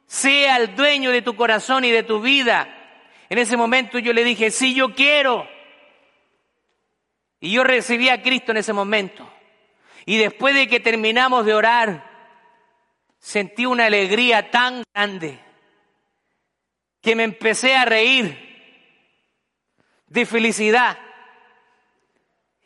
sea 0.04 0.58
el 0.58 0.76
dueño 0.76 1.10
de 1.10 1.22
tu 1.22 1.34
corazón 1.34 1.86
y 1.86 1.90
de 1.90 2.02
tu 2.02 2.20
vida. 2.20 2.68
En 3.30 3.38
ese 3.38 3.56
momento 3.56 3.98
yo 3.98 4.12
le 4.12 4.24
dije, 4.24 4.50
sí, 4.50 4.74
yo 4.74 4.94
quiero. 4.94 5.48
Y 7.40 7.52
yo 7.52 7.64
recibí 7.64 8.10
a 8.10 8.20
Cristo 8.20 8.52
en 8.52 8.58
ese 8.58 8.74
momento. 8.74 9.26
Y 10.04 10.18
después 10.18 10.54
de 10.54 10.68
que 10.68 10.80
terminamos 10.80 11.46
de 11.46 11.54
orar, 11.54 12.10
sentí 13.20 13.64
una 13.64 13.86
alegría 13.86 14.50
tan 14.50 14.84
grande 14.92 15.38
que 17.00 17.16
me 17.16 17.24
empecé 17.24 17.74
a 17.74 17.86
reír 17.86 18.36
de 20.08 20.26
felicidad. 20.26 20.98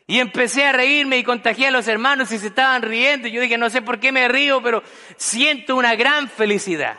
Y 0.06 0.20
empecé 0.20 0.64
a 0.64 0.72
reírme 0.72 1.18
y 1.18 1.24
contagié 1.24 1.66
a 1.66 1.70
los 1.72 1.88
hermanos 1.88 2.30
y 2.30 2.38
se 2.38 2.46
estaban 2.48 2.82
riendo. 2.82 3.26
Yo 3.26 3.40
dije, 3.40 3.58
no 3.58 3.70
sé 3.70 3.82
por 3.82 3.98
qué 3.98 4.12
me 4.12 4.28
río, 4.28 4.62
pero 4.62 4.82
siento 5.16 5.74
una 5.74 5.96
gran 5.96 6.28
felicidad. 6.28 6.98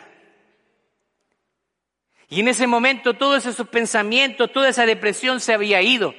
Y 2.29 2.41
en 2.41 2.49
ese 2.49 2.67
momento 2.67 3.13
todos 3.13 3.45
esos 3.45 3.67
pensamientos, 3.69 4.51
toda 4.51 4.69
esa 4.69 4.85
depresión 4.85 5.39
se 5.39 5.53
había 5.53 5.81
ido. 5.81 6.13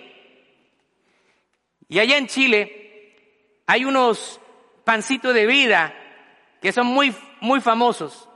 Y 1.88 1.98
allá 1.98 2.16
en 2.16 2.26
Chile 2.26 3.14
hay 3.66 3.84
unos 3.84 4.40
pancitos 4.84 5.34
de 5.34 5.46
vida 5.46 5.94
que 6.62 6.72
son 6.72 6.86
muy, 6.86 7.14
muy 7.40 7.60
famosos. 7.60 8.28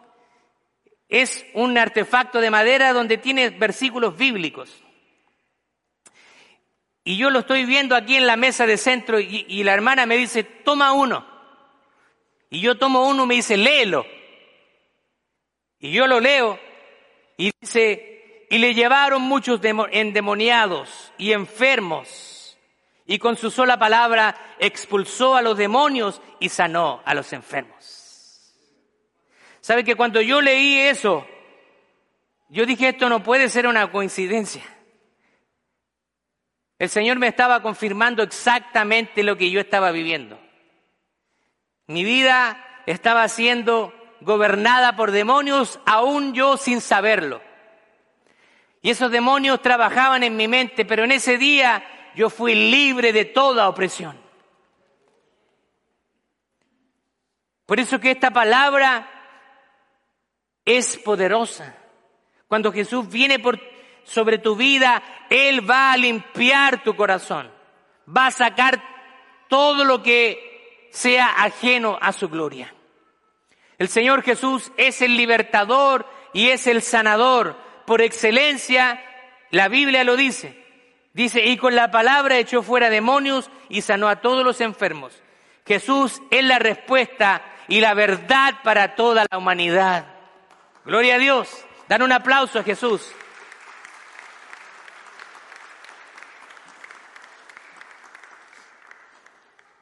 Es 1.09 1.47
un 1.55 1.77
artefacto 1.79 2.41
de 2.41 2.51
madera 2.51 2.93
donde 2.93 3.17
tiene 3.17 3.49
versículos 3.49 4.17
bíblicos. 4.17 4.83
Y 7.05 7.17
yo 7.17 7.31
lo 7.31 7.41
estoy 7.41 7.65
viendo 7.65 7.97
aquí 7.97 8.17
en 8.17 8.27
la 8.27 8.37
mesa 8.37 8.67
de 8.67 8.77
centro 8.77 9.19
y, 9.19 9.63
la 9.65 9.75
hermana 9.75 10.07
me 10.07 10.17
dice, 10.17 10.45
toma 10.45 10.93
uno. 10.93 11.27
Y 12.49 12.61
yo 12.61 12.79
tomo 12.79 13.09
uno 13.09 13.25
y 13.25 13.27
me 13.27 13.35
dice, 13.35 13.57
léelo. 13.57 14.07
Y 15.81 15.91
yo 15.91 16.07
lo 16.07 16.21
leo 16.21 16.61
y 17.37 17.51
dice, 17.61 18.47
y 18.51 18.59
le 18.59 18.75
llevaron 18.75 19.23
muchos 19.23 19.61
endemoniados 19.91 21.13
y 21.19 21.33
enfermos, 21.33 22.57
y 23.05 23.19
con 23.19 23.37
su 23.37 23.51
sola 23.51 23.79
palabra 23.79 24.55
expulsó 24.61 25.35
a 25.35 25.43
los 25.43 25.57
demonios 25.57 26.23
y 26.39 26.51
sanó 26.51 27.03
a 27.05 27.15
los 27.15 27.33
enfermos. 27.33 28.55
¿Sabe 29.61 29.83
que 29.83 29.97
cuando 29.97 30.21
yo 30.21 30.41
leí 30.41 30.79
eso, 30.79 31.27
yo 32.49 32.65
dije, 32.65 32.91
esto 32.91 33.09
no 33.09 33.25
puede 33.25 33.49
ser 33.49 33.67
una 33.67 33.91
coincidencia? 33.91 34.63
El 36.83 36.91
Señor 36.91 37.21
me 37.21 37.29
estaba 37.29 37.63
confirmando 37.63 38.25
exactamente 38.25 39.23
lo 39.23 39.37
que 39.37 39.53
yo 39.53 39.61
estaba 39.61 39.93
viviendo. 39.93 40.37
Mi 41.87 42.03
vida 42.03 42.83
estaba 42.87 43.29
siendo 43.29 43.95
gobernada 44.21 44.97
por 44.97 45.13
demonios, 45.13 45.79
aún 45.87 46.35
yo 46.35 46.57
sin 46.57 46.81
saberlo. 46.81 47.41
Y 48.81 48.91
esos 48.91 49.13
demonios 49.13 49.63
trabajaban 49.63 50.25
en 50.25 50.37
mi 50.37 50.49
mente, 50.49 50.85
pero 50.85 51.05
en 51.05 51.13
ese 51.13 51.39
día 51.39 51.85
yo 52.17 52.29
fui 52.29 52.57
libre 52.57 53.13
de 53.13 53.27
toda 53.27 53.69
opresión. 53.69 54.21
Por 57.65 57.79
eso 57.79 58.01
que 58.01 58.11
esta 58.11 58.33
palabra 58.33 59.09
es 60.65 60.97
poderosa. 60.97 61.77
Cuando 62.49 62.73
Jesús 62.73 63.09
viene 63.09 63.39
por, 63.39 63.61
sobre 64.05 64.39
tu 64.39 64.57
vida, 64.57 65.03
Él 65.31 65.69
va 65.69 65.93
a 65.93 65.97
limpiar 65.97 66.83
tu 66.83 66.95
corazón. 66.95 67.51
Va 68.15 68.27
a 68.27 68.31
sacar 68.31 68.83
todo 69.49 69.85
lo 69.85 70.03
que 70.03 70.89
sea 70.93 71.27
ajeno 71.45 71.99
a 72.01 72.13
su 72.13 72.29
gloria. 72.29 72.73
El 73.79 73.89
Señor 73.89 74.23
Jesús 74.23 74.71
es 74.77 75.03
el 75.03 75.17
libertador 75.17 76.07
y 76.33 76.51
es 76.51 76.67
el 76.67 76.83
sanador. 76.83 77.57
Por 77.87 78.01
excelencia, 78.01 79.03
la 79.51 79.69
Biblia 79.69 80.05
lo 80.05 80.17
dice. 80.17 80.63
Dice, 81.15 81.45
y 81.45 81.57
con 81.57 81.75
la 81.75 81.91
palabra 81.91 82.39
echó 82.39 82.63
fuera 82.63 82.91
demonios 82.91 83.51
y 83.69 83.83
sanó 83.83 84.09
a 84.09 84.21
todos 84.21 84.45
los 84.45 84.61
enfermos. 84.61 85.23
Jesús 85.67 86.23
es 86.31 86.45
la 86.45 86.59
respuesta 86.59 87.43
y 87.69 87.81
la 87.81 87.95
verdad 87.95 88.55
para 88.63 88.95
toda 88.95 89.27
la 89.31 89.39
humanidad. 89.39 90.07
Gloria 90.85 91.17
a 91.17 91.19
Dios. 91.19 91.65
Dan 91.89 92.03
un 92.03 92.13
aplauso 92.13 92.59
a 92.59 92.63
Jesús. 92.63 93.13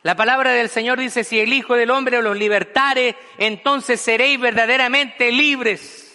La 0.03 0.17
palabra 0.17 0.53
del 0.53 0.71
Señor 0.71 0.99
dice, 0.99 1.25
si 1.25 1.39
el 1.41 1.53
Hijo 1.53 1.75
del 1.75 1.91
Hombre 1.91 2.23
los 2.23 2.37
libertare, 2.37 3.17
entonces 3.37 4.01
seréis 4.01 4.41
verdaderamente 4.41 5.31
libres. 5.31 6.11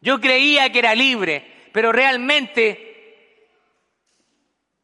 Yo 0.00 0.20
creía 0.20 0.72
que 0.72 0.78
era 0.78 0.94
libre, 0.94 1.68
pero 1.72 1.92
realmente 1.92 2.86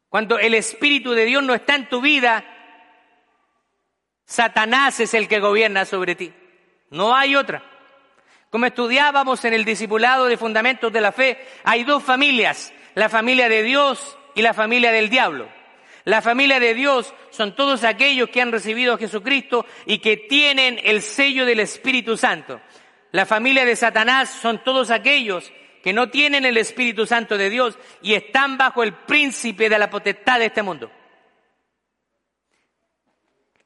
cuando 0.09 0.37
el 0.37 0.53
Espíritu 0.53 1.13
de 1.13 1.25
Dios 1.25 1.41
no 1.41 1.55
está 1.55 1.73
en 1.73 1.89
tu 1.89 2.01
vida, 2.01 2.45
Satanás 4.25 4.99
es 4.99 5.15
el 5.15 5.27
que 5.27 5.39
gobierna 5.39 5.85
sobre 5.85 6.13
ti. 6.13 6.31
No 6.91 7.15
hay 7.15 7.35
otra. 7.35 7.63
Como 8.51 8.67
estudiábamos 8.67 9.43
en 9.45 9.53
el 9.53 9.65
discipulado 9.65 10.25
de 10.25 10.37
fundamentos 10.37 10.93
de 10.93 11.01
la 11.01 11.11
fe, 11.11 11.43
hay 11.63 11.83
dos 11.83 12.03
familias, 12.03 12.71
la 12.93 13.09
familia 13.09 13.49
de 13.49 13.63
Dios 13.63 14.15
y 14.35 14.43
la 14.43 14.53
familia 14.53 14.91
del 14.91 15.09
diablo. 15.09 15.49
La 16.05 16.21
familia 16.21 16.59
de 16.59 16.73
Dios 16.73 17.13
son 17.29 17.55
todos 17.55 17.83
aquellos 17.83 18.29
que 18.29 18.41
han 18.41 18.51
recibido 18.51 18.93
a 18.93 18.97
Jesucristo 18.97 19.65
y 19.85 19.99
que 19.99 20.17
tienen 20.17 20.79
el 20.83 21.01
sello 21.01 21.45
del 21.45 21.61
Espíritu 21.61 22.17
Santo. 22.17 22.59
La 23.11 23.25
familia 23.25 23.63
de 23.63 23.75
Satanás 23.75 24.29
son 24.29 24.63
todos 24.63 24.91
aquellos 24.91 25.51
que 25.81 25.93
no 25.93 26.09
tienen 26.09 26.45
el 26.45 26.57
Espíritu 26.57 27.05
Santo 27.05 27.37
de 27.37 27.49
Dios 27.49 27.77
y 28.01 28.15
están 28.15 28.57
bajo 28.57 28.83
el 28.83 28.93
príncipe 28.93 29.69
de 29.69 29.77
la 29.77 29.89
potestad 29.89 30.39
de 30.39 30.47
este 30.47 30.63
mundo. 30.63 30.91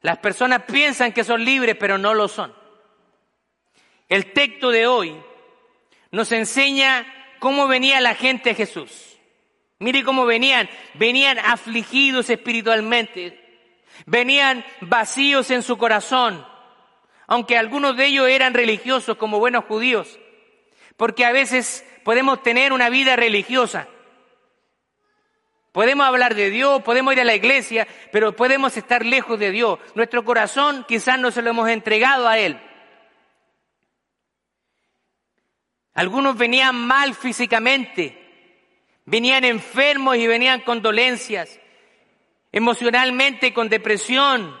Las 0.02 0.18
personas 0.18 0.62
piensan 0.62 1.12
que 1.12 1.24
son 1.24 1.44
libres, 1.44 1.76
pero 1.78 1.98
no 1.98 2.14
lo 2.14 2.28
son. 2.28 2.54
El 4.08 4.32
texto 4.32 4.70
de 4.70 4.86
hoy 4.86 5.16
nos 6.10 6.30
enseña 6.32 7.06
cómo 7.38 7.68
venía 7.68 8.00
la 8.00 8.14
gente 8.14 8.50
a 8.50 8.54
Jesús. 8.54 9.07
Mire 9.78 10.04
cómo 10.04 10.26
venían. 10.26 10.68
Venían 10.94 11.38
afligidos 11.38 12.30
espiritualmente. 12.30 13.38
Venían 14.06 14.64
vacíos 14.80 15.50
en 15.50 15.62
su 15.62 15.78
corazón. 15.78 16.46
Aunque 17.26 17.56
algunos 17.56 17.96
de 17.96 18.06
ellos 18.06 18.28
eran 18.28 18.54
religiosos 18.54 19.16
como 19.16 19.38
buenos 19.38 19.64
judíos. 19.64 20.18
Porque 20.96 21.24
a 21.24 21.32
veces 21.32 21.84
podemos 22.04 22.42
tener 22.42 22.72
una 22.72 22.88
vida 22.88 23.16
religiosa 23.16 23.88
Podemos 25.78 26.08
hablar 26.08 26.34
de 26.34 26.50
Dios, 26.50 26.82
podemos 26.82 27.12
ir 27.12 27.20
a 27.20 27.24
la 27.24 27.36
iglesia, 27.36 27.86
pero 28.10 28.34
podemos 28.34 28.76
estar 28.76 29.06
lejos 29.06 29.38
de 29.38 29.52
Dios. 29.52 29.78
Nuestro 29.94 30.24
corazón 30.24 30.84
quizás 30.88 31.20
no 31.20 31.30
se 31.30 31.40
lo 31.40 31.50
hemos 31.50 31.68
entregado 31.68 32.26
a 32.26 32.36
Él. 32.36 32.60
Algunos 35.94 36.36
venían 36.36 36.74
mal 36.74 37.14
físicamente, 37.14 38.17
venían 39.08 39.44
enfermos 39.44 40.16
y 40.16 40.26
venían 40.26 40.60
con 40.60 40.82
dolencias, 40.82 41.58
emocionalmente 42.52 43.54
con 43.54 43.68
depresión, 43.70 44.54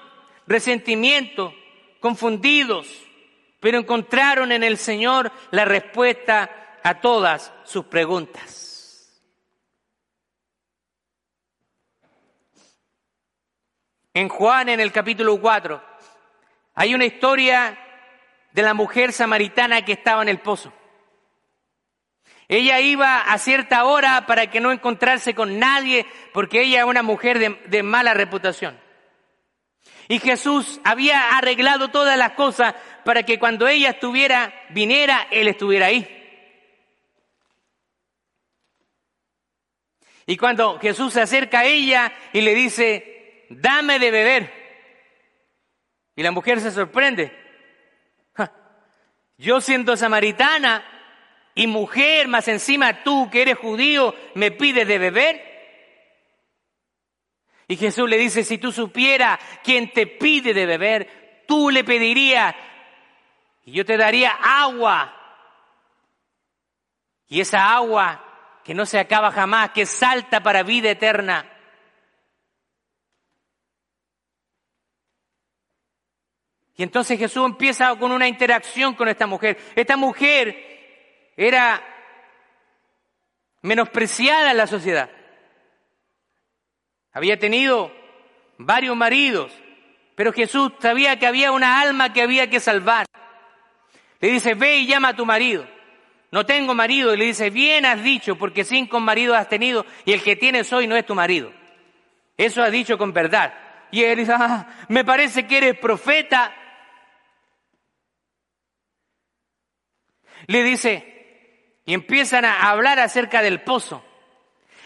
resentimiento, 0.46 1.54
confundidos, 2.00 2.88
pero 3.60 3.78
encontraron 3.78 4.50
en 4.52 4.62
el 4.62 4.78
Señor 4.78 5.30
la 5.50 5.66
respuesta 5.66 6.78
a 6.82 7.00
todas 7.00 7.52
sus 7.64 7.84
preguntas. 7.86 8.64
En 14.14 14.28
Juan, 14.30 14.70
en 14.70 14.80
el 14.80 14.90
capítulo 14.90 15.38
4, 15.38 15.82
hay 16.74 16.94
una 16.94 17.04
historia 17.04 17.78
de 18.52 18.62
la 18.62 18.72
mujer 18.72 19.12
samaritana 19.12 19.84
que 19.84 19.92
estaba 19.92 20.22
en 20.22 20.30
el 20.30 20.40
pozo. 20.40 20.72
Ella 22.48 22.80
iba 22.80 23.20
a 23.20 23.36
cierta 23.36 23.84
hora 23.84 24.26
para 24.26 24.50
que 24.50 24.60
no 24.60 24.72
encontrarse 24.72 25.34
con 25.34 25.58
nadie, 25.58 26.06
porque 26.32 26.62
ella 26.62 26.80
es 26.80 26.84
una 26.86 27.02
mujer 27.02 27.38
de, 27.38 27.60
de, 27.66 27.82
mala 27.82 28.14
reputación. 28.14 28.80
Y 30.08 30.18
Jesús 30.18 30.80
había 30.82 31.36
arreglado 31.36 31.88
todas 31.88 32.16
las 32.16 32.32
cosas 32.32 32.74
para 33.04 33.24
que 33.24 33.38
cuando 33.38 33.68
ella 33.68 33.90
estuviera, 33.90 34.54
viniera, 34.70 35.28
Él 35.30 35.48
estuviera 35.48 35.86
ahí. 35.86 36.14
Y 40.24 40.36
cuando 40.38 40.78
Jesús 40.78 41.12
se 41.12 41.20
acerca 41.20 41.60
a 41.60 41.64
ella 41.64 42.12
y 42.32 42.40
le 42.40 42.54
dice, 42.54 43.46
dame 43.50 43.98
de 43.98 44.10
beber. 44.10 44.52
Y 46.16 46.22
la 46.22 46.32
mujer 46.32 46.60
se 46.60 46.70
sorprende. 46.70 47.32
Yo 49.38 49.60
siendo 49.60 49.96
samaritana 49.96 50.97
y 51.58 51.66
mujer, 51.66 52.28
más 52.28 52.46
encima 52.46 53.02
tú 53.02 53.28
que 53.32 53.42
eres 53.42 53.58
judío, 53.58 54.14
me 54.36 54.52
pides 54.52 54.86
de 54.86 54.96
beber. 54.96 55.42
Y 57.66 57.76
Jesús 57.76 58.08
le 58.08 58.16
dice, 58.16 58.44
si 58.44 58.58
tú 58.58 58.70
supieras 58.70 59.40
quién 59.64 59.92
te 59.92 60.06
pide 60.06 60.54
de 60.54 60.66
beber, 60.66 61.42
tú 61.48 61.70
le 61.70 61.82
pedirías 61.82 62.54
y 63.64 63.72
yo 63.72 63.84
te 63.84 63.96
daría 63.96 64.38
agua. 64.40 65.12
Y 67.26 67.40
esa 67.40 67.74
agua 67.74 68.24
que 68.62 68.72
no 68.72 68.86
se 68.86 69.00
acaba 69.00 69.32
jamás, 69.32 69.70
que 69.70 69.84
salta 69.84 70.40
para 70.40 70.62
vida 70.62 70.92
eterna. 70.92 71.44
Y 76.76 76.84
entonces 76.84 77.18
Jesús 77.18 77.44
empieza 77.44 77.96
con 77.96 78.12
una 78.12 78.28
interacción 78.28 78.94
con 78.94 79.08
esta 79.08 79.26
mujer. 79.26 79.58
Esta 79.74 79.96
mujer 79.96 80.67
era 81.38 81.80
menospreciada 83.62 84.50
en 84.50 84.56
la 84.56 84.66
sociedad. 84.66 85.08
Había 87.12 87.38
tenido 87.38 87.92
varios 88.58 88.96
maridos, 88.96 89.52
pero 90.16 90.32
Jesús 90.32 90.72
sabía 90.80 91.18
que 91.18 91.28
había 91.28 91.52
una 91.52 91.80
alma 91.80 92.12
que 92.12 92.22
había 92.22 92.50
que 92.50 92.58
salvar. 92.58 93.06
Le 94.20 94.32
dice, 94.32 94.54
ve 94.54 94.78
y 94.78 94.86
llama 94.86 95.10
a 95.10 95.16
tu 95.16 95.24
marido. 95.24 95.64
No 96.32 96.44
tengo 96.44 96.74
marido. 96.74 97.14
Y 97.14 97.16
le 97.16 97.26
dice, 97.26 97.50
bien 97.50 97.86
has 97.86 98.02
dicho, 98.02 98.36
porque 98.36 98.64
cinco 98.64 98.98
maridos 98.98 99.36
has 99.36 99.48
tenido 99.48 99.86
y 100.04 100.12
el 100.12 100.22
que 100.24 100.34
tienes 100.34 100.72
hoy 100.72 100.88
no 100.88 100.96
es 100.96 101.06
tu 101.06 101.14
marido. 101.14 101.52
Eso 102.36 102.64
has 102.64 102.72
dicho 102.72 102.98
con 102.98 103.12
verdad. 103.12 103.54
Y 103.92 104.02
él 104.02 104.18
dice, 104.18 104.32
ah, 104.34 104.66
me 104.88 105.04
parece 105.04 105.46
que 105.46 105.58
eres 105.58 105.78
profeta. 105.78 106.52
le 110.48 110.62
dice, 110.62 111.17
y 111.88 111.94
empiezan 111.94 112.44
a 112.44 112.68
hablar 112.68 113.00
acerca 113.00 113.40
del 113.40 113.62
pozo. 113.62 114.04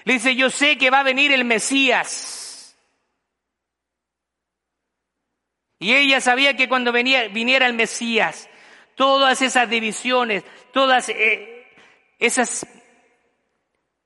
Le 0.04 0.12
dice, 0.12 0.36
yo 0.36 0.50
sé 0.50 0.78
que 0.78 0.88
va 0.88 1.00
a 1.00 1.02
venir 1.02 1.32
el 1.32 1.44
Mesías. 1.44 2.76
Y 5.80 5.94
ella 5.94 6.20
sabía 6.20 6.56
que 6.56 6.68
cuando 6.68 6.92
venía, 6.92 7.26
viniera 7.26 7.66
el 7.66 7.72
Mesías, 7.72 8.48
todas 8.94 9.42
esas 9.42 9.68
divisiones, 9.68 10.44
todas 10.72 11.08
eh, 11.08 11.66
esas 12.20 12.68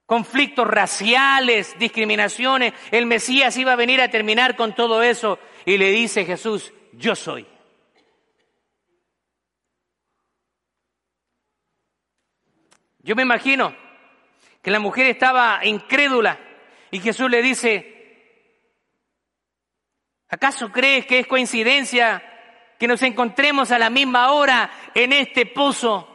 conflictos 0.07 0.67
raciales, 0.67 1.79
discriminaciones, 1.79 2.73
el 2.93 3.05
Mesías 3.05 3.59
iba 3.59 3.73
a 3.75 3.77
venir 3.77 4.01
a 4.01 4.11
terminar 4.11 4.57
con 4.57 4.75
todo 4.75 5.03
eso. 5.03 5.39
Y 5.67 5.77
le 5.77 5.91
dice 5.91 6.25
Jesús, 6.25 6.73
yo 6.95 7.15
soy. 7.15 7.47
Yo 13.07 13.15
me 13.15 13.23
imagino 13.23 13.73
que 14.61 14.73
la 14.73 14.81
mujer 14.81 15.07
estaba 15.07 15.65
incrédula 15.65 16.41
y 16.91 16.99
Jesús 16.99 17.31
le 17.31 17.41
dice, 17.41 18.51
¿acaso 20.29 20.73
crees 20.73 21.07
que 21.07 21.21
es 21.21 21.29
coincidencia 21.29 22.21
que 22.81 22.89
nos 22.89 23.01
encontremos 23.03 23.71
a 23.71 23.79
la 23.79 23.91
misma 23.91 24.33
hora 24.33 24.73
en 24.93 25.13
este 25.13 25.47
pozo? 25.47 26.13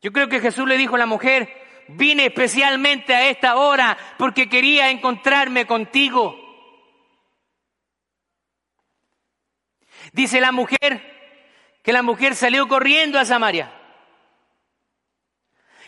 Yo 0.00 0.12
creo 0.12 0.30
que 0.30 0.40
Jesús 0.40 0.66
le 0.66 0.78
dijo 0.78 0.94
a 0.94 1.00
la 1.00 1.04
mujer, 1.04 1.84
vine 1.88 2.24
especialmente 2.24 3.14
a 3.14 3.28
esta 3.28 3.56
hora 3.56 3.98
porque 4.16 4.48
quería 4.48 4.88
encontrarme 4.88 5.66
contigo. 5.66 6.38
Dice 10.14 10.40
la 10.40 10.52
mujer, 10.52 11.19
que 11.82 11.92
la 11.92 12.02
mujer 12.02 12.34
salió 12.34 12.68
corriendo 12.68 13.18
a 13.18 13.24
Samaria. 13.24 13.72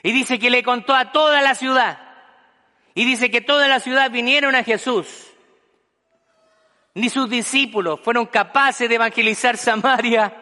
Y 0.03 0.13
dice 0.13 0.39
que 0.39 0.51
le 0.51 0.63
contó 0.63 0.95
a 0.95 1.13
toda 1.13 1.43
la 1.43 1.55
ciudad. 1.55 1.99
Y 2.95 3.05
dice 3.05 3.31
que 3.31 3.41
toda 3.41 3.69
la 3.69 3.81
ciudad 3.81 4.11
vinieron 4.11 4.55
a 4.55 4.65
Jesús. 4.65 5.29
Ni 6.95 7.09
sus 7.09 7.29
discípulos 7.31 8.01
fueron 8.03 8.27
capaces 8.27 8.89
de 8.89 8.97
evangelizar 8.97 9.57
Samaria. 9.57 10.37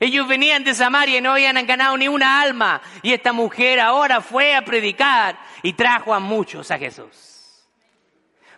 Ellos 0.00 0.26
venían 0.26 0.64
de 0.64 0.74
Samaria 0.74 1.18
y 1.18 1.20
no 1.20 1.32
habían 1.32 1.64
ganado 1.66 1.96
ni 1.96 2.08
una 2.08 2.40
alma. 2.40 2.80
Y 3.02 3.12
esta 3.12 3.32
mujer 3.32 3.78
ahora 3.78 4.20
fue 4.20 4.54
a 4.54 4.64
predicar 4.64 5.38
y 5.62 5.74
trajo 5.74 6.14
a 6.14 6.18
muchos 6.18 6.70
a 6.70 6.78
Jesús. 6.78 7.68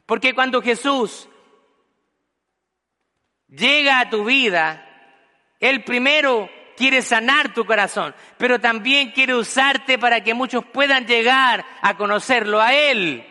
Porque 0.06 0.34
cuando 0.34 0.62
Jesús 0.62 1.28
llega 3.48 4.00
a 4.00 4.10
tu 4.10 4.24
vida, 4.24 4.83
él 5.60 5.84
primero 5.84 6.50
quiere 6.76 7.02
sanar 7.02 7.54
tu 7.54 7.64
corazón, 7.64 8.14
pero 8.36 8.60
también 8.60 9.12
quiere 9.12 9.34
usarte 9.34 9.98
para 9.98 10.22
que 10.22 10.34
muchos 10.34 10.64
puedan 10.64 11.06
llegar 11.06 11.64
a 11.80 11.96
conocerlo 11.96 12.60
a 12.60 12.74
Él. 12.74 13.24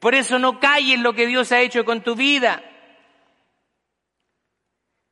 Por 0.00 0.14
eso 0.14 0.38
no 0.38 0.60
calles 0.60 1.00
lo 1.00 1.12
que 1.12 1.26
Dios 1.26 1.50
ha 1.52 1.60
hecho 1.60 1.84
con 1.84 2.02
tu 2.02 2.14
vida. 2.14 2.62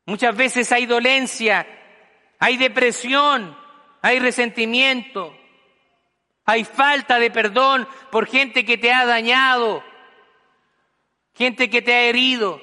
Muchas 0.04 0.36
veces 0.36 0.70
hay 0.70 0.86
dolencia, 0.86 1.66
hay 2.38 2.56
depresión, 2.56 3.58
hay 4.02 4.20
resentimiento, 4.20 5.36
hay 6.44 6.64
falta 6.64 7.18
de 7.18 7.30
perdón 7.32 7.88
por 8.12 8.28
gente 8.28 8.64
que 8.64 8.78
te 8.78 8.92
ha 8.92 9.04
dañado, 9.04 9.82
gente 11.34 11.68
que 11.68 11.82
te 11.82 11.92
ha 11.92 12.02
herido. 12.02 12.60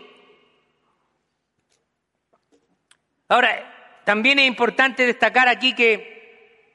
Ahora, 3.33 3.99
también 4.03 4.37
es 4.37 4.45
importante 4.45 5.07
destacar 5.07 5.47
aquí 5.47 5.73
que 5.73 6.69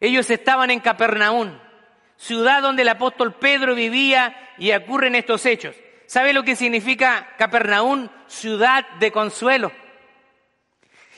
ellos 0.00 0.30
estaban 0.30 0.70
en 0.70 0.80
Capernaum, 0.80 1.58
ciudad 2.16 2.62
donde 2.62 2.80
el 2.80 2.88
apóstol 2.88 3.34
Pedro 3.34 3.74
vivía 3.74 4.54
y 4.56 4.72
ocurren 4.72 5.14
estos 5.14 5.44
hechos. 5.44 5.76
¿Sabe 6.06 6.32
lo 6.32 6.42
que 6.42 6.56
significa 6.56 7.34
Capernaum? 7.36 8.08
Ciudad 8.28 8.88
de 8.92 9.12
consuelo. 9.12 9.72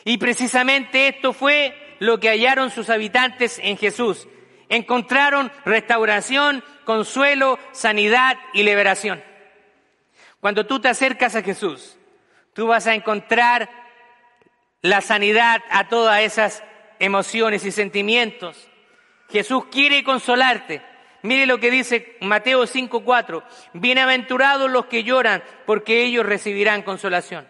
Y 0.03 0.19
precisamente 0.19 1.07
esto 1.07 1.33
fue 1.33 1.97
lo 2.01 2.19
que 2.19 2.31
hallaron 2.31 2.71
sus 2.71 2.91
habitantes 2.91 3.61
en 3.63 3.77
Jesús. 3.77 4.27
encontraron 4.69 5.53
restauración, 5.65 6.65
consuelo, 6.85 7.57
sanidad 7.71 8.37
y 8.53 8.65
liberación. 8.65 9.23
Cuando 10.41 10.67
tú 10.67 10.81
te 10.81 10.89
acercas 10.89 11.37
a 11.37 11.43
Jesús, 11.43 11.97
tú 12.53 12.67
vas 12.67 12.89
a 12.89 12.95
encontrar 12.95 13.82
la 14.83 15.01
sanidad 15.01 15.63
a 15.71 15.89
todas 15.89 16.21
esas 16.21 16.63
emociones 16.99 17.65
y 17.65 17.71
sentimientos. 17.71 18.69
Jesús 19.31 19.67
quiere 19.71 20.05
consolarte. 20.05 20.83
Mire 21.23 21.47
lo 21.47 21.59
que 21.59 21.71
dice 21.71 22.17
Mateo 22.21 22.67
5:4. 22.67 23.45
Bienaventurados 23.73 24.71
los 24.71 24.87
que 24.87 25.05
lloran, 25.05 25.43
porque 25.67 26.03
ellos 26.03 26.27
recibirán 26.27 26.83
consolación. 26.83 27.49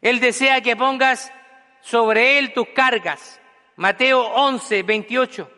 Él 0.00 0.20
desea 0.20 0.62
que 0.62 0.74
pongas 0.74 1.32
sobre 1.82 2.38
él 2.38 2.52
tus 2.54 2.68
cargas. 2.68 3.40
Mateo 3.76 4.22
11, 4.22 4.82
28. 4.82 5.50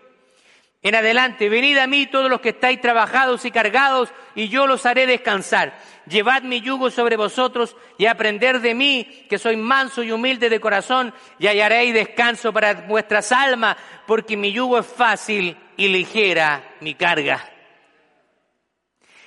En 0.85 0.95
adelante, 0.95 1.49
venid 1.49 1.79
a 1.79 1.87
mí 1.87 2.05
todos 2.05 2.29
los 2.29 2.43
que 2.43 2.51
estáis 2.51 2.79
trabajados 2.79 3.47
y 3.47 3.51
cargados, 3.51 4.13
y 4.35 4.51
yo 4.51 4.67
los 4.67 4.85
haré 4.85 5.07
descansar. 5.07 5.73
Llevad 6.07 6.43
mi 6.43 6.61
yugo 6.61 6.91
sobre 6.91 7.17
vosotros 7.17 7.75
y 7.97 8.05
aprender 8.05 8.61
de 8.61 8.75
mí, 8.75 9.25
que 9.31 9.39
soy 9.39 9.57
manso 9.57 10.03
y 10.03 10.13
humilde 10.13 10.51
de 10.51 10.61
corazón, 10.61 11.15
y 11.39 11.47
hallaréis 11.47 11.95
descanso 11.95 12.53
para 12.53 12.75
vuestras 12.75 13.33
almas, 13.33 13.79
porque 14.07 14.37
mi 14.37 14.53
yugo 14.53 14.79
es 14.79 14.87
fácil 14.87 15.57
y 15.79 15.89
ligera 15.89 16.75
mi 16.81 16.95
carga. 16.95 17.51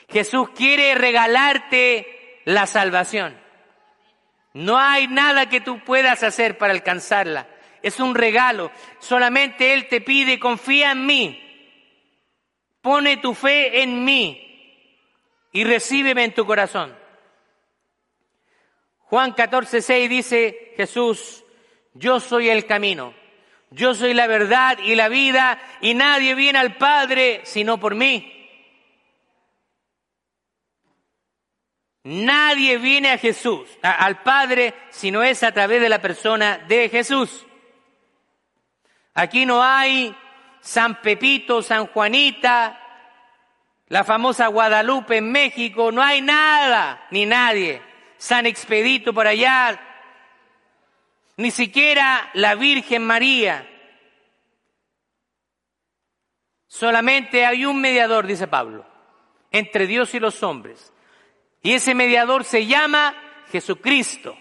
Jesús 0.10 0.50
quiere 0.56 0.94
regalarte 0.94 2.42
la 2.46 2.68
salvación. 2.68 3.36
No 4.54 4.78
hay 4.78 5.08
nada 5.08 5.50
que 5.50 5.62
tú 5.62 5.80
puedas 5.84 6.22
hacer 6.22 6.60
para 6.60 6.74
alcanzarla. 6.74 7.48
Es 7.82 8.00
un 8.00 8.14
regalo. 8.14 8.72
Solamente 9.00 9.74
Él 9.74 9.88
te 9.88 10.02
pide, 10.02 10.38
confía 10.38 10.92
en 10.92 11.04
mí. 11.08 11.44
Pone 12.88 13.18
tu 13.18 13.34
fe 13.34 13.82
en 13.82 14.06
mí 14.06 14.42
y 15.52 15.66
recíbeme 15.66 16.24
en 16.24 16.34
tu 16.34 16.46
corazón. 16.46 16.98
Juan 19.00 19.34
14, 19.34 19.82
6 19.82 20.10
dice 20.10 20.74
Jesús, 20.78 21.44
yo 21.96 22.22
soy 22.22 22.48
el 22.48 22.66
camino, 22.66 23.14
yo 23.72 23.94
soy 23.94 24.14
la 24.14 24.26
verdad 24.28 24.78
y 24.80 24.96
la 24.96 25.10
vida 25.10 25.60
y 25.82 25.96
nadie 25.96 26.34
viene 26.34 26.60
al 26.60 26.78
Padre 26.78 27.42
sino 27.44 27.78
por 27.78 27.94
mí. 27.94 28.34
Nadie 32.04 32.78
viene 32.78 33.12
a 33.12 33.18
Jesús, 33.18 33.68
al 33.82 34.24
Padre, 34.24 34.74
si 34.92 35.12
no 35.12 35.24
es 35.24 35.44
a 35.44 35.52
través 35.52 35.82
de 35.82 35.90
la 35.90 36.02
persona 36.02 36.58
de 36.70 36.88
Jesús. 36.88 37.46
Aquí 39.14 39.46
no 39.46 39.62
hay 39.62 40.16
San 40.68 41.02
Pepito, 41.02 41.62
San 41.62 41.88
Juanita, 41.88 42.78
la 43.88 44.04
famosa 44.04 44.48
Guadalupe 44.48 45.16
en 45.16 45.32
México, 45.32 45.94
no 45.94 46.04
hay 46.04 46.22
nada, 46.22 47.08
ni 47.10 47.26
nadie. 47.26 47.82
San 48.18 48.46
Expedito 48.46 49.14
por 49.14 49.28
allá, 49.28 49.80
ni 51.38 51.52
siquiera 51.52 52.30
la 52.34 52.56
Virgen 52.56 53.06
María. 53.06 53.66
Solamente 56.68 57.46
hay 57.46 57.64
un 57.64 57.80
mediador, 57.80 58.28
dice 58.28 58.48
Pablo, 58.48 58.86
entre 59.52 59.88
Dios 59.88 60.14
y 60.16 60.20
los 60.20 60.44
hombres 60.44 60.92
y 61.62 61.76
ese 61.76 61.96
mediador 61.96 62.44
se 62.44 62.66
llama 62.66 63.16
Jesucristo. 63.54 64.38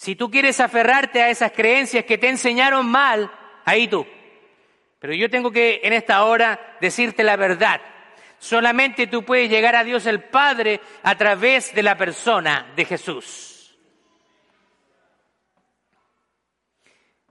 Si 0.00 0.16
tú 0.16 0.30
quieres 0.30 0.60
aferrarte 0.60 1.20
a 1.20 1.28
esas 1.28 1.52
creencias 1.52 2.06
que 2.06 2.16
te 2.16 2.30
enseñaron 2.30 2.86
mal, 2.86 3.30
ahí 3.66 3.86
tú. 3.86 4.06
Pero 4.98 5.12
yo 5.12 5.28
tengo 5.28 5.50
que 5.50 5.82
en 5.84 5.92
esta 5.92 6.24
hora 6.24 6.78
decirte 6.80 7.22
la 7.22 7.36
verdad. 7.36 7.82
Solamente 8.38 9.08
tú 9.08 9.26
puedes 9.26 9.50
llegar 9.50 9.76
a 9.76 9.84
Dios 9.84 10.06
el 10.06 10.24
Padre 10.24 10.80
a 11.02 11.18
través 11.18 11.74
de 11.74 11.82
la 11.82 11.98
persona 11.98 12.72
de 12.74 12.86
Jesús. 12.86 13.76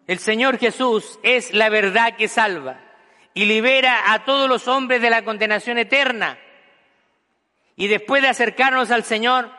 El 0.05 0.19
Señor 0.19 0.59
Jesús 0.59 1.17
es 1.23 1.51
la 1.55 1.69
verdad 1.69 2.17
que 2.17 2.27
salva 2.27 2.79
y 3.33 3.45
libera 3.45 4.13
a 4.13 4.25
todos 4.25 4.47
los 4.47 4.67
hombres 4.67 5.01
de 5.01 5.09
la 5.09 5.23
condenación 5.23 5.79
eterna. 5.79 6.37
Y 7.75 7.87
después 7.87 8.21
de 8.21 8.27
acercarnos 8.27 8.91
al 8.91 9.05
Señor, 9.05 9.49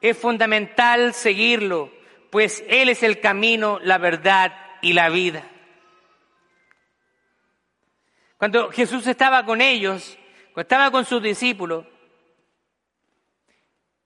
es 0.00 0.18
fundamental 0.18 1.14
seguirlo, 1.14 1.97
pues 2.30 2.64
Él 2.68 2.88
es 2.88 3.02
el 3.02 3.20
camino, 3.20 3.78
la 3.82 3.98
verdad 3.98 4.54
y 4.82 4.92
la 4.92 5.08
vida. 5.08 5.44
Cuando 8.36 8.70
Jesús 8.70 9.06
estaba 9.06 9.44
con 9.44 9.60
ellos, 9.60 10.16
cuando 10.52 10.62
estaba 10.62 10.90
con 10.90 11.04
sus 11.04 11.22
discípulos, 11.22 11.84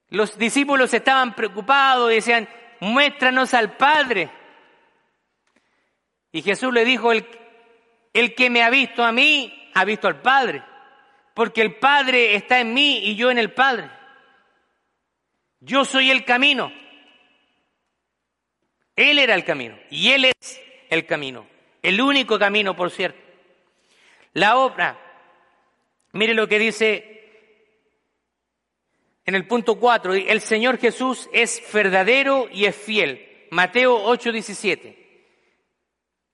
los 0.09 0.37
discípulos 0.37 0.93
estaban 0.93 1.35
preocupados 1.35 2.11
y 2.11 2.15
decían, 2.15 2.49
muéstranos 2.79 3.53
al 3.53 3.77
Padre. 3.77 4.29
Y 6.31 6.41
Jesús 6.41 6.73
le 6.73 6.85
dijo, 6.85 7.11
el, 7.11 7.27
el 8.13 8.35
que 8.35 8.49
me 8.49 8.63
ha 8.63 8.69
visto 8.69 9.03
a 9.03 9.11
mí, 9.11 9.71
ha 9.73 9.85
visto 9.85 10.07
al 10.07 10.21
Padre, 10.21 10.63
porque 11.33 11.61
el 11.61 11.75
Padre 11.75 12.35
está 12.35 12.59
en 12.59 12.73
mí 12.73 12.99
y 13.05 13.15
yo 13.15 13.31
en 13.31 13.37
el 13.37 13.53
Padre. 13.53 13.89
Yo 15.59 15.85
soy 15.85 16.11
el 16.11 16.25
camino. 16.25 16.71
Él 18.95 19.19
era 19.19 19.35
el 19.35 19.43
camino 19.43 19.77
y 19.89 20.11
Él 20.11 20.25
es 20.25 20.61
el 20.89 21.05
camino, 21.05 21.47
el 21.81 21.99
único 22.01 22.37
camino, 22.37 22.75
por 22.75 22.91
cierto. 22.91 23.19
La 24.33 24.57
obra, 24.57 24.97
mire 26.11 26.33
lo 26.33 26.47
que 26.47 26.59
dice 26.59 27.13
en 29.25 29.35
el 29.35 29.47
punto 29.47 29.79
4, 29.79 30.13
el 30.15 30.41
Señor 30.41 30.79
Jesús 30.79 31.29
es 31.31 31.63
verdadero 31.71 32.47
y 32.51 32.65
es 32.65 32.75
fiel. 32.75 33.47
Mateo 33.51 34.05
8:17. 34.05 34.97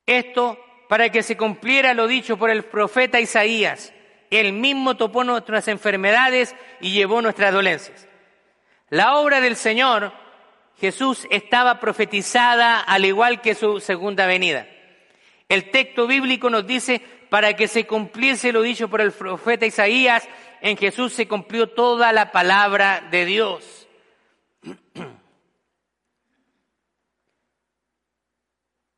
Esto 0.05 0.57
para 0.87 1.09
que 1.09 1.21
se 1.21 1.37
cumpliera 1.37 1.93
lo 1.93 2.07
dicho 2.07 2.37
por 2.37 2.49
el 2.49 2.63
profeta 2.63 3.19
Isaías. 3.19 3.93
Él 4.31 4.53
mismo 4.53 4.97
topó 4.97 5.23
nuestras 5.23 5.67
enfermedades 5.67 6.55
y 6.81 6.91
llevó 6.91 7.21
nuestras 7.21 7.53
dolencias. 7.53 8.07
La 8.89 9.17
obra 9.17 9.39
del 9.39 9.55
Señor, 9.55 10.11
Jesús, 10.79 11.27
estaba 11.29 11.79
profetizada 11.79 12.79
al 12.79 13.05
igual 13.05 13.41
que 13.41 13.55
su 13.55 13.79
segunda 13.79 14.25
venida. 14.25 14.67
El 15.49 15.71
texto 15.71 16.07
bíblico 16.07 16.49
nos 16.49 16.65
dice, 16.65 17.01
para 17.29 17.55
que 17.55 17.67
se 17.67 17.85
cumpliese 17.85 18.51
lo 18.51 18.61
dicho 18.61 18.89
por 18.89 19.01
el 19.01 19.11
profeta 19.11 19.65
Isaías, 19.65 20.27
en 20.61 20.77
Jesús 20.77 21.13
se 21.13 21.27
cumplió 21.27 21.67
toda 21.67 22.13
la 22.13 22.31
palabra 22.31 23.07
de 23.11 23.25
Dios. 23.25 23.87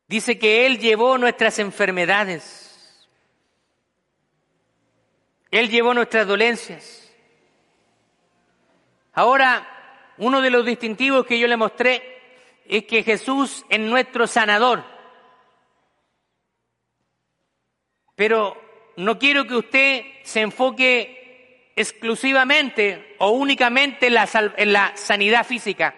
Dice 0.08 0.38
que 0.38 0.66
Él 0.66 0.78
llevó 0.78 1.16
nuestras 1.16 1.58
enfermedades. 1.58 3.08
Él 5.50 5.70
llevó 5.70 5.94
nuestras 5.94 6.26
dolencias. 6.26 7.10
Ahora, 9.14 9.81
uno 10.22 10.40
de 10.40 10.50
los 10.50 10.64
distintivos 10.64 11.26
que 11.26 11.38
yo 11.38 11.48
le 11.48 11.56
mostré 11.56 12.20
es 12.64 12.84
que 12.84 13.02
Jesús 13.02 13.66
es 13.68 13.80
nuestro 13.80 14.28
sanador. 14.28 14.84
Pero 18.14 18.56
no 18.96 19.18
quiero 19.18 19.46
que 19.46 19.56
usted 19.56 20.04
se 20.22 20.42
enfoque 20.42 21.72
exclusivamente 21.74 23.16
o 23.18 23.30
únicamente 23.30 24.06
en 24.06 24.72
la, 24.72 24.92
sanidad 24.94 25.44
física. 25.44 25.96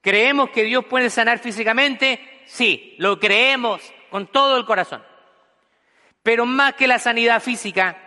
¿Creemos 0.00 0.50
que 0.50 0.64
Dios 0.64 0.84
puede 0.86 1.08
sanar 1.08 1.38
físicamente? 1.38 2.42
Sí, 2.46 2.96
lo 2.98 3.20
creemos 3.20 3.82
con 4.10 4.26
todo 4.26 4.56
el 4.56 4.64
corazón. 4.64 5.00
Pero 6.24 6.44
más 6.44 6.74
que 6.74 6.88
la 6.88 6.98
sanidad 6.98 7.40
física, 7.40 7.98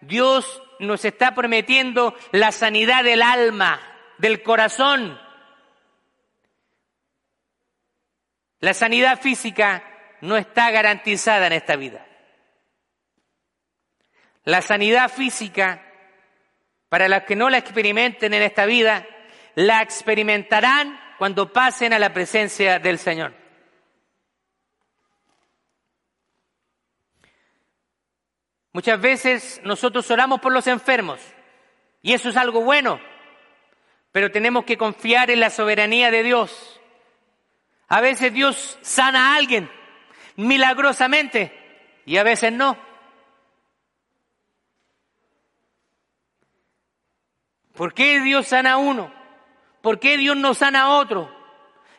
Dios 0.00 0.62
nos 0.80 1.04
está 1.04 1.32
prometiendo 1.32 2.16
la 2.32 2.50
sanidad 2.50 3.04
del 3.04 3.22
alma, 3.22 3.93
del 4.18 4.42
corazón. 4.42 5.20
La 8.60 8.74
sanidad 8.74 9.20
física 9.20 9.84
no 10.20 10.36
está 10.36 10.70
garantizada 10.70 11.46
en 11.46 11.52
esta 11.52 11.76
vida. 11.76 12.06
La 14.44 14.62
sanidad 14.62 15.10
física, 15.10 15.82
para 16.88 17.08
los 17.08 17.22
que 17.24 17.36
no 17.36 17.50
la 17.50 17.58
experimenten 17.58 18.34
en 18.34 18.42
esta 18.42 18.66
vida, 18.66 19.06
la 19.54 19.82
experimentarán 19.82 21.00
cuando 21.18 21.52
pasen 21.52 21.92
a 21.92 21.98
la 21.98 22.12
presencia 22.12 22.78
del 22.78 22.98
Señor. 22.98 23.34
Muchas 28.72 29.00
veces 29.00 29.60
nosotros 29.62 30.10
oramos 30.10 30.40
por 30.40 30.52
los 30.52 30.66
enfermos 30.66 31.20
y 32.02 32.12
eso 32.12 32.28
es 32.28 32.36
algo 32.36 32.60
bueno, 32.62 33.00
pero 34.14 34.30
tenemos 34.30 34.64
que 34.64 34.78
confiar 34.78 35.32
en 35.32 35.40
la 35.40 35.50
soberanía 35.50 36.12
de 36.12 36.22
Dios. 36.22 36.80
A 37.88 38.00
veces 38.00 38.32
Dios 38.32 38.78
sana 38.80 39.32
a 39.32 39.36
alguien, 39.36 39.68
milagrosamente 40.36 41.52
y 42.06 42.16
a 42.16 42.22
veces 42.22 42.52
no. 42.52 42.78
¿Por 47.74 47.92
qué 47.92 48.20
Dios 48.20 48.46
sana 48.46 48.74
a 48.74 48.76
uno? 48.76 49.12
¿Por 49.82 49.98
qué 49.98 50.16
Dios 50.16 50.36
no 50.36 50.54
sana 50.54 50.82
a 50.82 50.90
otro? 50.90 51.28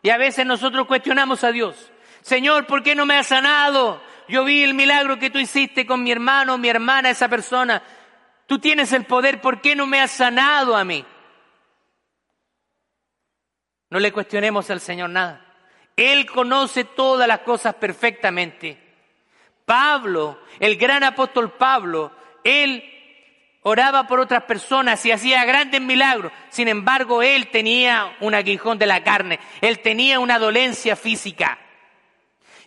Y 0.02 0.10
a 0.10 0.18
veces 0.18 0.46
nosotros 0.46 0.88
cuestionamos 0.88 1.44
a 1.44 1.52
Dios. 1.52 1.92
Señor, 2.22 2.66
¿por 2.66 2.82
qué 2.82 2.96
no 2.96 3.06
me 3.06 3.18
has 3.18 3.28
sanado? 3.28 4.02
Yo 4.30 4.46
vi 4.46 4.64
el 4.64 4.74
milagro 4.74 5.20
que 5.20 5.32
tú 5.32 5.38
hiciste 5.38 5.86
con 5.86 6.02
mi 6.02 6.14
hermano, 6.14 6.58
mi 6.58 6.70
hermana, 6.70 7.10
esa 7.10 7.28
persona. 7.28 7.84
Tú 8.48 8.58
tienes 8.58 8.94
el 8.94 9.04
poder, 9.04 9.42
¿por 9.42 9.60
qué 9.60 9.76
no 9.76 9.86
me 9.86 10.00
has 10.00 10.12
sanado 10.12 10.78
a 10.78 10.86
mí? 10.86 11.06
No 13.96 14.02
le 14.02 14.12
cuestionemos 14.12 14.70
al 14.72 14.82
Señor 14.82 15.10
nada. 15.10 15.40
Él 15.96 16.26
conoce 16.26 16.84
todas 16.84 17.30
las 17.30 17.40
cosas 17.40 17.76
perfectamente. 17.76 18.78
Pablo, 19.64 20.38
el 20.60 20.76
gran 20.76 21.06
apóstol 21.06 21.54
Pablo, 21.54 22.12
él 22.44 22.84
oraba 23.62 24.06
por 24.06 24.20
otras 24.20 24.44
personas 24.44 25.06
y 25.06 25.14
hacía 25.14 25.46
grandes 25.46 25.80
milagros. 25.80 26.34
Sin 26.50 26.68
embargo, 26.68 27.24
él 27.24 27.48
tenía 27.48 28.18
un 28.20 28.36
aguijón 28.36 28.78
de 28.78 28.86
la 28.86 29.02
carne, 29.02 29.40
él 29.62 29.80
tenía 29.80 30.20
una 30.20 30.40
dolencia 30.40 30.98
física. 30.98 31.58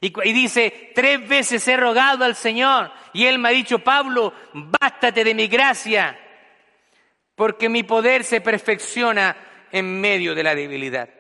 Y, 0.01 0.33
dice, 0.33 0.93
tres 0.95 1.29
veces 1.29 1.69
he 1.69 1.77
rogado 1.77 2.25
al 2.25 2.37
Señor 2.37 2.91
y 3.13 3.27
él 3.27 3.39
me 3.39 3.51
ha 3.51 3.53
dicho, 3.53 3.81
Pablo, 3.81 4.33
bástate 4.55 5.25
de 5.25 5.35
mi 5.35 5.47
gracia, 5.47 6.19
porque 7.35 7.69
mi 7.69 7.83
poder 7.83 8.25
se 8.25 8.41
perfecciona 8.41 9.37
en 9.71 10.01
medio 10.01 10.35
de 10.35 10.43
la 10.43 10.55
debilidad. 10.55 11.18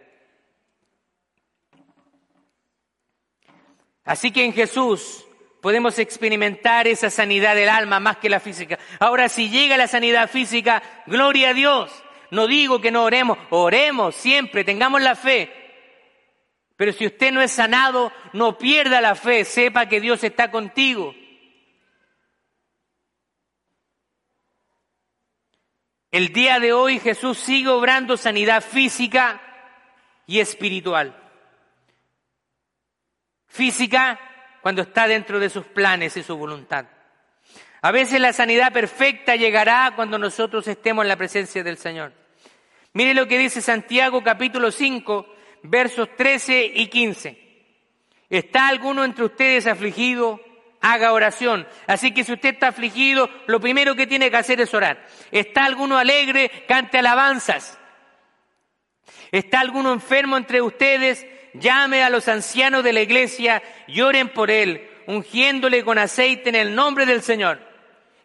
Así 4.08 4.32
que 4.32 4.42
en 4.42 4.54
Jesús 4.54 5.26
podemos 5.60 5.98
experimentar 5.98 6.88
esa 6.88 7.10
sanidad 7.10 7.54
del 7.54 7.68
alma 7.68 8.00
más 8.00 8.16
que 8.16 8.30
la 8.30 8.40
física. 8.40 8.78
Ahora, 9.00 9.28
si 9.28 9.50
llega 9.50 9.76
la 9.76 9.86
sanidad 9.86 10.30
física, 10.30 10.82
gloria 11.06 11.50
a 11.50 11.52
Dios. 11.52 11.92
No 12.30 12.46
digo 12.46 12.80
que 12.80 12.90
no 12.90 13.04
oremos, 13.04 13.36
oremos 13.50 14.14
siempre, 14.14 14.64
tengamos 14.64 15.02
la 15.02 15.14
fe. 15.14 15.52
Pero 16.76 16.94
si 16.94 17.04
usted 17.04 17.32
no 17.32 17.42
es 17.42 17.52
sanado, 17.52 18.10
no 18.32 18.56
pierda 18.56 19.02
la 19.02 19.14
fe, 19.14 19.44
sepa 19.44 19.90
que 19.90 20.00
Dios 20.00 20.24
está 20.24 20.50
contigo. 20.50 21.14
El 26.10 26.32
día 26.32 26.60
de 26.60 26.72
hoy 26.72 26.98
Jesús 26.98 27.36
sigue 27.36 27.68
obrando 27.68 28.16
sanidad 28.16 28.62
física 28.62 29.38
y 30.26 30.40
espiritual. 30.40 31.27
Física 33.48 34.20
cuando 34.62 34.82
está 34.82 35.08
dentro 35.08 35.40
de 35.40 35.50
sus 35.50 35.64
planes 35.66 36.16
y 36.16 36.22
su 36.22 36.36
voluntad. 36.36 36.86
A 37.80 37.90
veces 37.92 38.20
la 38.20 38.32
sanidad 38.32 38.72
perfecta 38.72 39.36
llegará 39.36 39.92
cuando 39.94 40.18
nosotros 40.18 40.66
estemos 40.66 41.04
en 41.04 41.08
la 41.08 41.16
presencia 41.16 41.62
del 41.62 41.78
Señor. 41.78 42.12
Mire 42.92 43.14
lo 43.14 43.28
que 43.28 43.38
dice 43.38 43.62
Santiago 43.62 44.22
capítulo 44.22 44.70
5, 44.70 45.34
versos 45.62 46.08
13 46.16 46.72
y 46.74 46.86
15. 46.88 47.48
¿Está 48.28 48.68
alguno 48.68 49.04
entre 49.04 49.24
ustedes 49.24 49.66
afligido? 49.66 50.40
Haga 50.80 51.12
oración. 51.12 51.66
Así 51.86 52.12
que 52.12 52.24
si 52.24 52.32
usted 52.32 52.54
está 52.54 52.68
afligido, 52.68 53.28
lo 53.46 53.60
primero 53.60 53.94
que 53.94 54.06
tiene 54.06 54.30
que 54.30 54.36
hacer 54.36 54.60
es 54.60 54.74
orar. 54.74 55.04
¿Está 55.30 55.64
alguno 55.64 55.96
alegre? 55.96 56.64
Cante 56.68 56.98
alabanzas. 56.98 57.78
¿Está 59.32 59.60
alguno 59.60 59.92
enfermo 59.92 60.36
entre 60.36 60.62
ustedes? 60.62 61.26
Llame 61.54 62.02
a 62.02 62.10
los 62.10 62.28
ancianos 62.28 62.84
de 62.84 62.92
la 62.92 63.02
iglesia 63.02 63.62
y 63.86 64.00
oren 64.00 64.28
por 64.28 64.50
él, 64.50 64.88
ungiéndole 65.06 65.84
con 65.84 65.98
aceite 65.98 66.48
en 66.48 66.54
el 66.54 66.74
nombre 66.74 67.06
del 67.06 67.22
Señor. 67.22 67.60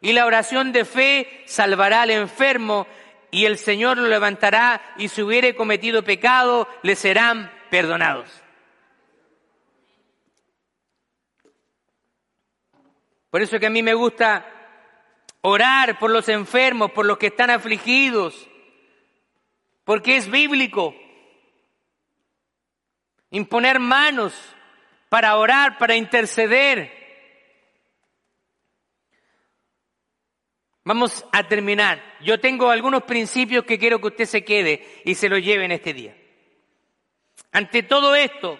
Y 0.01 0.13
la 0.13 0.25
oración 0.25 0.71
de 0.71 0.85
fe 0.85 1.43
salvará 1.45 2.01
al 2.01 2.11
enfermo 2.11 2.87
y 3.31 3.45
el 3.45 3.57
Señor 3.57 3.97
lo 3.97 4.07
levantará 4.07 4.81
y 4.97 5.07
si 5.07 5.21
hubiere 5.21 5.55
cometido 5.55 6.03
pecado 6.03 6.67
le 6.83 6.95
serán 6.95 7.51
perdonados. 7.69 8.29
Por 13.29 13.41
eso 13.41 13.59
que 13.59 13.65
a 13.65 13.71
mí 13.71 13.81
me 13.81 13.95
gusta 13.95 14.45
orar 15.41 15.97
por 15.97 16.11
los 16.11 16.29
enfermos, 16.29 16.91
por 16.91 17.05
los 17.05 17.17
que 17.17 17.27
están 17.27 17.49
afligidos, 17.49 18.47
porque 19.83 20.17
es 20.17 20.29
bíblico 20.29 20.93
imponer 23.33 23.79
manos 23.79 24.33
para 25.09 25.35
orar, 25.35 25.77
para 25.77 25.95
interceder. 25.95 26.91
Vamos 30.83 31.25
a 31.31 31.47
terminar. 31.47 32.01
Yo 32.21 32.39
tengo 32.39 32.69
algunos 32.69 33.03
principios 33.03 33.65
que 33.65 33.79
quiero 33.79 33.99
que 33.99 34.07
usted 34.07 34.25
se 34.25 34.45
quede 34.45 35.01
y 35.03 35.15
se 35.15 35.29
lo 35.29 35.37
lleve 35.39 35.65
en 35.65 35.71
este 35.71 35.93
día. 35.93 36.15
Ante 37.51 37.81
todo 37.81 38.15
esto 38.15 38.59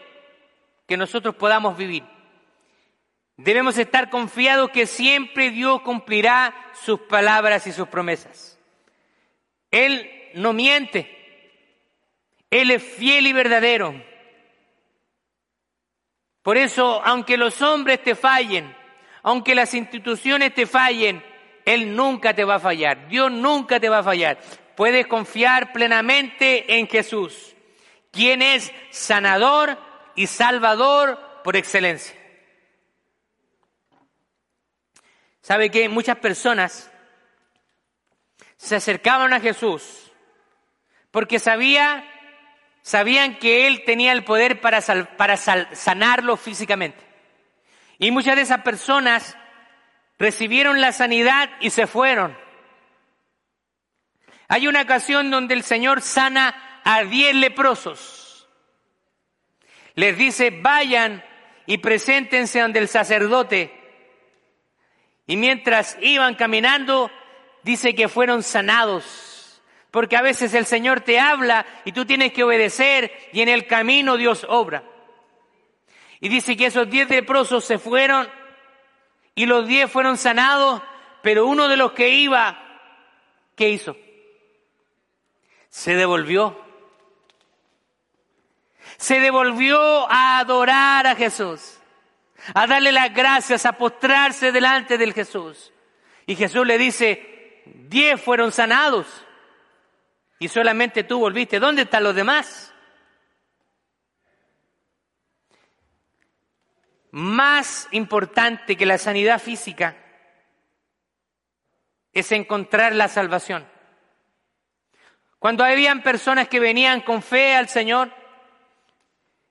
que 0.88 0.97
nosotros 0.97 1.36
podamos 1.36 1.78
vivir, 1.78 2.03
debemos 3.38 3.78
estar 3.78 4.09
confiados 4.09 4.71
que 4.71 4.88
siempre 4.88 5.51
Dios 5.51 5.82
cumplirá 5.82 6.55
sus 6.74 6.99
palabras 7.01 7.67
y 7.67 7.71
sus 7.71 7.88
promesas. 7.89 8.59
Él 9.69 10.09
no 10.34 10.51
miente. 10.51 11.09
Él 12.49 12.71
es 12.71 12.82
fiel 12.82 13.28
y 13.28 13.34
verdadero. 13.34 14.12
Por 16.44 16.58
eso, 16.58 17.02
aunque 17.06 17.38
los 17.38 17.62
hombres 17.62 18.04
te 18.04 18.16
fallen, 18.16 18.76
aunque 19.24 19.56
las 19.56 19.74
instituciones 19.74 20.54
te 20.54 20.68
fallen, 20.68 21.24
Él 21.66 21.96
nunca 21.96 22.36
te 22.36 22.44
va 22.44 22.56
a 22.56 22.60
fallar. 22.60 23.08
Dios 23.08 23.32
nunca 23.32 23.80
te 23.80 23.88
va 23.89 24.00
a 24.00 24.04
fallar. 24.04 24.38
Puedes 24.76 25.08
confiar 25.08 25.72
plenamente 25.72 26.78
en 26.78 26.88
Jesús, 26.88 27.56
quien 28.12 28.41
es 28.41 28.72
sanador 28.91 29.80
y 30.16 30.28
salvador 30.28 31.18
por 31.44 31.56
excelencia. 31.56 32.20
¿Sabe 35.41 35.72
que 35.72 35.88
muchas 35.88 36.18
personas 36.18 36.91
se 38.58 38.76
acercaban 38.76 39.34
a 39.34 39.39
Jesús 39.39 40.12
porque 41.12 41.39
sabía 41.39 42.10
sabían 42.84 43.39
que 43.39 43.65
Él 43.65 43.84
tenía 43.86 44.11
el 44.11 44.23
poder 44.23 44.61
para, 44.61 44.81
para 45.17 45.38
sanarlo 45.38 46.38
físicamente. 46.38 47.03
Y 47.97 48.11
muchas 48.11 48.36
de 48.36 48.43
esas 48.43 48.61
personas 48.61 49.36
recibieron 50.19 50.81
la 50.81 50.91
sanidad 50.91 51.49
y 51.59 51.71
se 51.71 51.88
fueron. 51.88 52.38
Hay 54.49 54.67
una 54.67 54.81
ocasión 54.84 55.31
donde 55.31 55.55
el 55.55 55.63
Señor 55.63 56.01
sana 56.01 56.81
a 56.84 57.03
diez 57.05 57.34
leprosos. 57.34 58.47
Les 59.95 60.17
dice, 60.17 60.49
vayan 60.51 61.23
y 61.65 61.77
preséntense 61.77 62.61
ante 62.61 62.79
el 62.79 62.89
sacerdote. 62.89 63.79
Y 65.25 65.38
mientras 65.38 65.97
iban 66.01 66.36
caminando, 66.36 67.09
dice 67.63 67.95
que 67.95 68.09
fueron 68.09 68.43
sanados 68.43 69.32
porque 69.94 70.18
a 70.18 70.24
veces 70.24 70.56
el 70.56 70.66
Señor 70.66 71.02
te 71.02 71.20
habla 71.20 71.68
y 71.86 71.91
tú 71.91 72.04
tienes 72.04 72.34
que 72.34 72.44
obedecer 72.44 73.12
y 73.32 73.41
en 73.41 73.48
el 73.48 73.68
camino 73.68 74.18
Dios 74.18 74.44
obra. 74.50 74.84
Y 76.20 76.30
dice 76.30 76.58
que 76.58 76.66
esos 76.66 76.89
diez 76.89 77.08
leprosos 77.12 77.64
se 77.64 77.78
fueron 77.78 78.28
y 79.36 79.46
los 79.46 79.68
diez 79.68 79.91
fueron 79.91 80.18
sanados, 80.18 80.82
pero 81.22 81.46
uno 81.46 81.68
de 81.68 81.78
los 81.78 81.91
que 81.91 82.10
iba, 82.10 82.58
¿qué 83.56 83.70
hizo? 83.70 83.96
Se 85.70 85.94
devolvió. 85.94 86.60
Se 88.98 89.20
devolvió 89.20 90.12
a 90.12 90.39
adorar 90.39 91.06
a 91.06 91.16
Jesús, 91.16 91.78
a 92.56 92.66
darle 92.66 92.91
las 92.91 93.14
gracias, 93.14 93.68
a 93.68 93.74
postrarse 93.74 94.52
delante 94.52 94.98
del 94.98 95.14
Jesús. 95.14 95.72
Y 96.26 96.36
Jesús 96.36 96.66
le 96.66 96.80
dice, 96.80 97.62
diez 97.66 98.20
fueron 98.20 98.52
sanados 98.52 99.06
y 100.39 100.47
solamente 100.47 101.03
tú 101.03 101.19
volviste. 101.19 101.59
¿Dónde 101.59 101.84
están 101.84 102.03
los 102.03 102.15
demás? 102.15 102.73
Más 107.11 107.88
importante 107.91 108.75
que 108.75 108.86
la 108.86 108.97
sanidad 108.97 109.39
física 109.39 109.95
es 112.11 112.31
encontrar 112.31 112.93
la 112.93 113.07
salvación. 113.07 113.67
Cuando 115.39 115.63
habían 115.63 116.03
personas 116.03 116.47
que 116.47 116.59
venían 116.59 117.01
con 117.01 117.21
fe 117.21 117.55
al 117.55 117.67
Señor, 117.67 118.13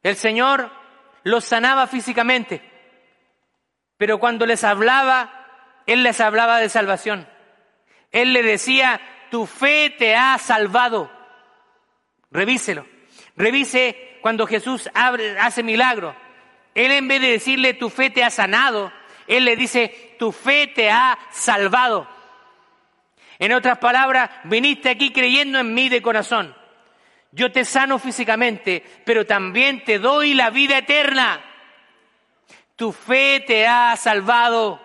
el 0.02 0.16
Señor 0.16 0.70
los 1.22 1.44
sanaba 1.44 1.86
físicamente, 1.86 2.62
pero 3.96 4.18
cuando 4.18 4.46
les 4.46 4.64
hablaba, 4.64 5.82
Él 5.86 6.02
les 6.02 6.20
hablaba 6.20 6.58
de 6.58 6.68
salvación. 6.68 7.28
Él 8.10 8.32
le 8.32 8.42
decía, 8.42 9.00
tu 9.32 9.46
fe 9.46 9.88
te 9.88 10.14
ha 10.14 10.36
salvado. 10.36 11.10
Revíselo. 12.30 12.86
Revise 13.34 14.18
cuando 14.20 14.46
Jesús 14.46 14.90
hace 14.92 15.62
milagro. 15.62 16.14
Él 16.74 16.92
en 16.92 17.08
vez 17.08 17.22
de 17.22 17.28
decirle 17.28 17.72
tu 17.72 17.88
fe 17.88 18.10
te 18.10 18.22
ha 18.24 18.28
sanado, 18.28 18.92
Él 19.26 19.46
le 19.46 19.56
dice 19.56 20.16
tu 20.18 20.32
fe 20.32 20.66
te 20.66 20.90
ha 20.90 21.18
salvado. 21.30 22.06
En 23.38 23.54
otras 23.54 23.78
palabras, 23.78 24.28
viniste 24.44 24.90
aquí 24.90 25.12
creyendo 25.12 25.60
en 25.60 25.72
mí 25.72 25.88
de 25.88 26.02
corazón. 26.02 26.54
Yo 27.30 27.50
te 27.50 27.64
sano 27.64 27.98
físicamente, 27.98 28.84
pero 29.06 29.24
también 29.24 29.82
te 29.82 29.98
doy 29.98 30.34
la 30.34 30.50
vida 30.50 30.76
eterna. 30.76 31.42
Tu 32.76 32.92
fe 32.92 33.42
te 33.46 33.66
ha 33.66 33.96
salvado 33.96 34.78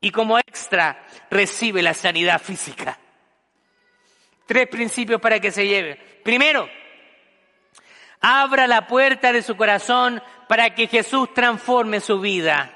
y 0.00 0.12
como 0.12 0.38
extra 0.38 1.04
recibe 1.28 1.82
la 1.82 1.92
sanidad 1.92 2.40
física. 2.40 3.00
Tres 4.46 4.68
principios 4.68 5.20
para 5.20 5.40
que 5.40 5.50
se 5.50 5.66
lleve. 5.66 5.96
Primero, 6.22 6.68
abra 8.20 8.66
la 8.66 8.86
puerta 8.86 9.32
de 9.32 9.42
su 9.42 9.56
corazón 9.56 10.22
para 10.48 10.74
que 10.74 10.86
Jesús 10.86 11.34
transforme 11.34 12.00
su 12.00 12.20
vida. 12.20 12.72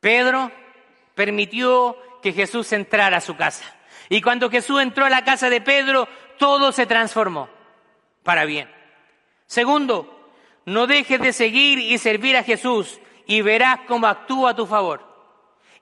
Pedro 0.00 0.50
permitió 1.14 1.96
que 2.22 2.32
Jesús 2.32 2.72
entrara 2.72 3.18
a 3.18 3.20
su 3.20 3.36
casa. 3.36 3.64
Y 4.08 4.20
cuando 4.20 4.50
Jesús 4.50 4.82
entró 4.82 5.04
a 5.04 5.10
la 5.10 5.24
casa 5.24 5.48
de 5.48 5.60
Pedro, 5.60 6.08
todo 6.38 6.72
se 6.72 6.86
transformó 6.86 7.48
para 8.22 8.44
bien. 8.44 8.68
Segundo, 9.46 10.30
no 10.64 10.86
dejes 10.86 11.20
de 11.20 11.32
seguir 11.32 11.78
y 11.78 11.98
servir 11.98 12.36
a 12.36 12.42
Jesús 12.42 13.00
y 13.26 13.42
verás 13.42 13.80
cómo 13.86 14.06
actúa 14.06 14.50
a 14.50 14.56
tu 14.56 14.66
favor. 14.66 15.11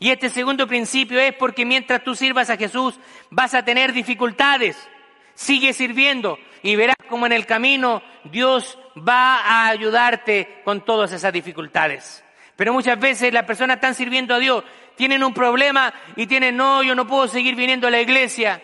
Y 0.03 0.11
este 0.11 0.31
segundo 0.31 0.67
principio 0.67 1.21
es 1.21 1.35
porque 1.35 1.67
mientras 1.67 2.03
tú 2.03 2.15
sirvas 2.15 2.49
a 2.49 2.57
Jesús 2.57 2.99
vas 3.29 3.53
a 3.53 3.67
tener 3.67 3.93
dificultades. 3.93 4.89
Sigue 5.35 5.75
sirviendo 5.75 6.39
y 6.63 6.75
verás 6.75 6.97
cómo 7.07 7.27
en 7.27 7.33
el 7.33 7.45
camino 7.45 8.03
Dios 8.25 8.79
va 8.97 9.37
a 9.37 9.69
ayudarte 9.69 10.63
con 10.65 10.87
todas 10.87 11.13
esas 11.13 11.35
dificultades. 11.35 12.25
Pero 12.57 12.73
muchas 12.73 12.99
veces 12.99 13.33
las 13.33 13.45
personas 13.45 13.77
están 13.77 13.95
sirviendo 13.95 14.35
a 14.35 14.39
Dios, 14.39 14.65
tienen 14.97 15.23
un 15.23 15.35
problema 15.35 15.93
y 16.17 16.27
tienen, 16.27 16.57
no, 16.57 16.83
yo 16.83 16.95
no 16.95 17.07
puedo 17.07 17.29
seguir 17.29 17.55
viniendo 17.55 17.87
a 17.87 17.91
la 17.91 18.01
iglesia. 18.01 18.63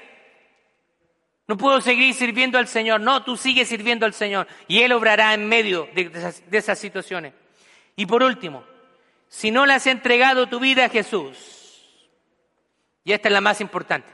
No 1.49 1.59
puedo 1.59 1.82
seguir 1.82 2.14
sirviendo 2.14 2.57
al 2.57 2.66
Señor. 2.66 3.03
No, 3.03 3.24
tú 3.24 3.37
sigues 3.37 3.68
sirviendo 3.68 4.07
al 4.07 4.14
Señor 4.14 4.49
y 4.68 4.80
Él 4.80 4.93
obrará 4.93 5.34
en 5.34 5.47
medio 5.47 5.87
de, 5.95 6.11
esas, 6.14 6.51
de 6.51 6.59
esas 6.59 6.78
situaciones. 6.78 7.34
Y 7.95 8.07
por 8.07 8.22
último, 8.22 8.64
si 9.29 9.51
no 9.51 9.66
le 9.66 9.74
has 9.74 9.87
entregado 9.87 10.49
tu 10.49 10.61
vida 10.61 10.87
a 10.87 10.89
Jesús, 10.89 11.37
y 13.05 13.12
esta 13.12 13.29
es 13.29 13.33
la 13.33 13.41
más 13.41 13.61
importante, 13.61 14.09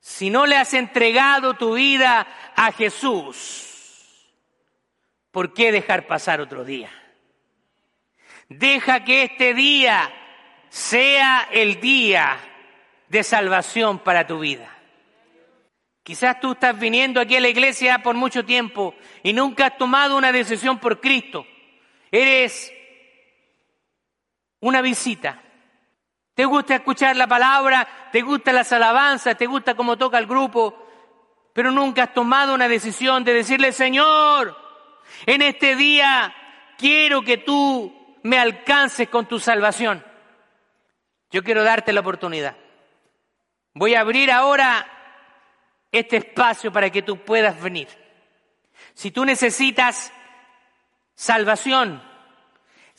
si 0.00 0.30
no 0.30 0.46
le 0.46 0.56
has 0.56 0.72
entregado 0.74 1.54
tu 1.54 1.74
vida 1.74 2.26
a 2.56 2.72
Jesús, 2.72 4.30
¿por 5.30 5.52
qué 5.52 5.72
dejar 5.72 6.06
pasar 6.06 6.40
otro 6.40 6.64
día? 6.64 6.90
Deja 8.48 9.04
que 9.04 9.24
este 9.24 9.54
día 9.54 10.12
sea 10.68 11.48
el 11.52 11.80
día 11.80 12.38
de 13.08 13.22
salvación 13.22 13.98
para 13.98 14.26
tu 14.26 14.40
vida. 14.40 14.68
Quizás 16.02 16.40
tú 16.40 16.52
estás 16.52 16.78
viniendo 16.78 17.20
aquí 17.20 17.36
a 17.36 17.40
la 17.40 17.48
iglesia 17.48 18.02
por 18.02 18.16
mucho 18.16 18.44
tiempo 18.44 18.94
y 19.22 19.32
nunca 19.32 19.66
has 19.66 19.78
tomado 19.78 20.16
una 20.16 20.32
decisión 20.32 20.78
por 20.78 21.00
Cristo. 21.00 21.46
Eres 22.10 22.72
una 24.60 24.80
visita. 24.80 25.42
Te 26.34 26.44
gusta 26.44 26.76
escuchar 26.76 27.16
la 27.16 27.26
palabra, 27.26 27.86
te 28.12 28.22
gustan 28.22 28.54
las 28.54 28.72
alabanzas, 28.72 29.36
te 29.36 29.46
gusta 29.46 29.74
cómo 29.74 29.98
toca 29.98 30.18
el 30.18 30.26
grupo, 30.26 30.86
pero 31.52 31.70
nunca 31.70 32.04
has 32.04 32.14
tomado 32.14 32.54
una 32.54 32.68
decisión 32.68 33.24
de 33.24 33.34
decirle, 33.34 33.72
Señor, 33.72 34.56
en 35.26 35.42
este 35.42 35.76
día 35.76 36.34
quiero 36.78 37.22
que 37.22 37.38
tú 37.38 38.18
me 38.22 38.38
alcances 38.38 39.08
con 39.08 39.26
tu 39.26 39.38
salvación. 39.38 40.04
Yo 41.30 41.42
quiero 41.44 41.62
darte 41.62 41.92
la 41.92 42.00
oportunidad. 42.00 42.56
Voy 43.74 43.94
a 43.94 44.00
abrir 44.00 44.30
ahora 44.32 44.86
este 45.92 46.16
espacio 46.18 46.72
para 46.72 46.90
que 46.90 47.02
tú 47.02 47.18
puedas 47.18 47.60
venir. 47.60 47.88
Si 48.94 49.10
tú 49.10 49.24
necesitas 49.24 50.12
salvación, 51.14 52.02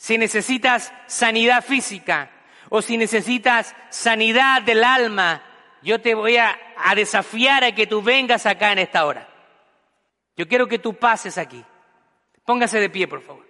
si 0.02 0.18
necesitas 0.18 0.92
sanidad 1.06 1.64
física 1.64 2.28
o 2.70 2.82
si 2.82 2.96
necesitas 2.96 3.76
sanidad 3.88 4.62
del 4.62 4.82
alma, 4.82 5.44
yo 5.80 6.00
te 6.00 6.16
voy 6.16 6.38
a, 6.38 6.58
desafiar 6.96 7.62
a 7.62 7.72
que 7.72 7.86
tú 7.86 8.02
vengas 8.02 8.44
acá 8.44 8.72
en 8.72 8.80
esta 8.80 9.06
hora. 9.06 9.28
Yo 10.36 10.48
quiero 10.48 10.66
que 10.66 10.80
tú 10.80 10.94
pases 10.94 11.38
aquí. 11.38 11.64
Póngase 12.44 12.80
de 12.80 12.90
pie, 12.90 13.06
por 13.06 13.22
favor. 13.22 13.41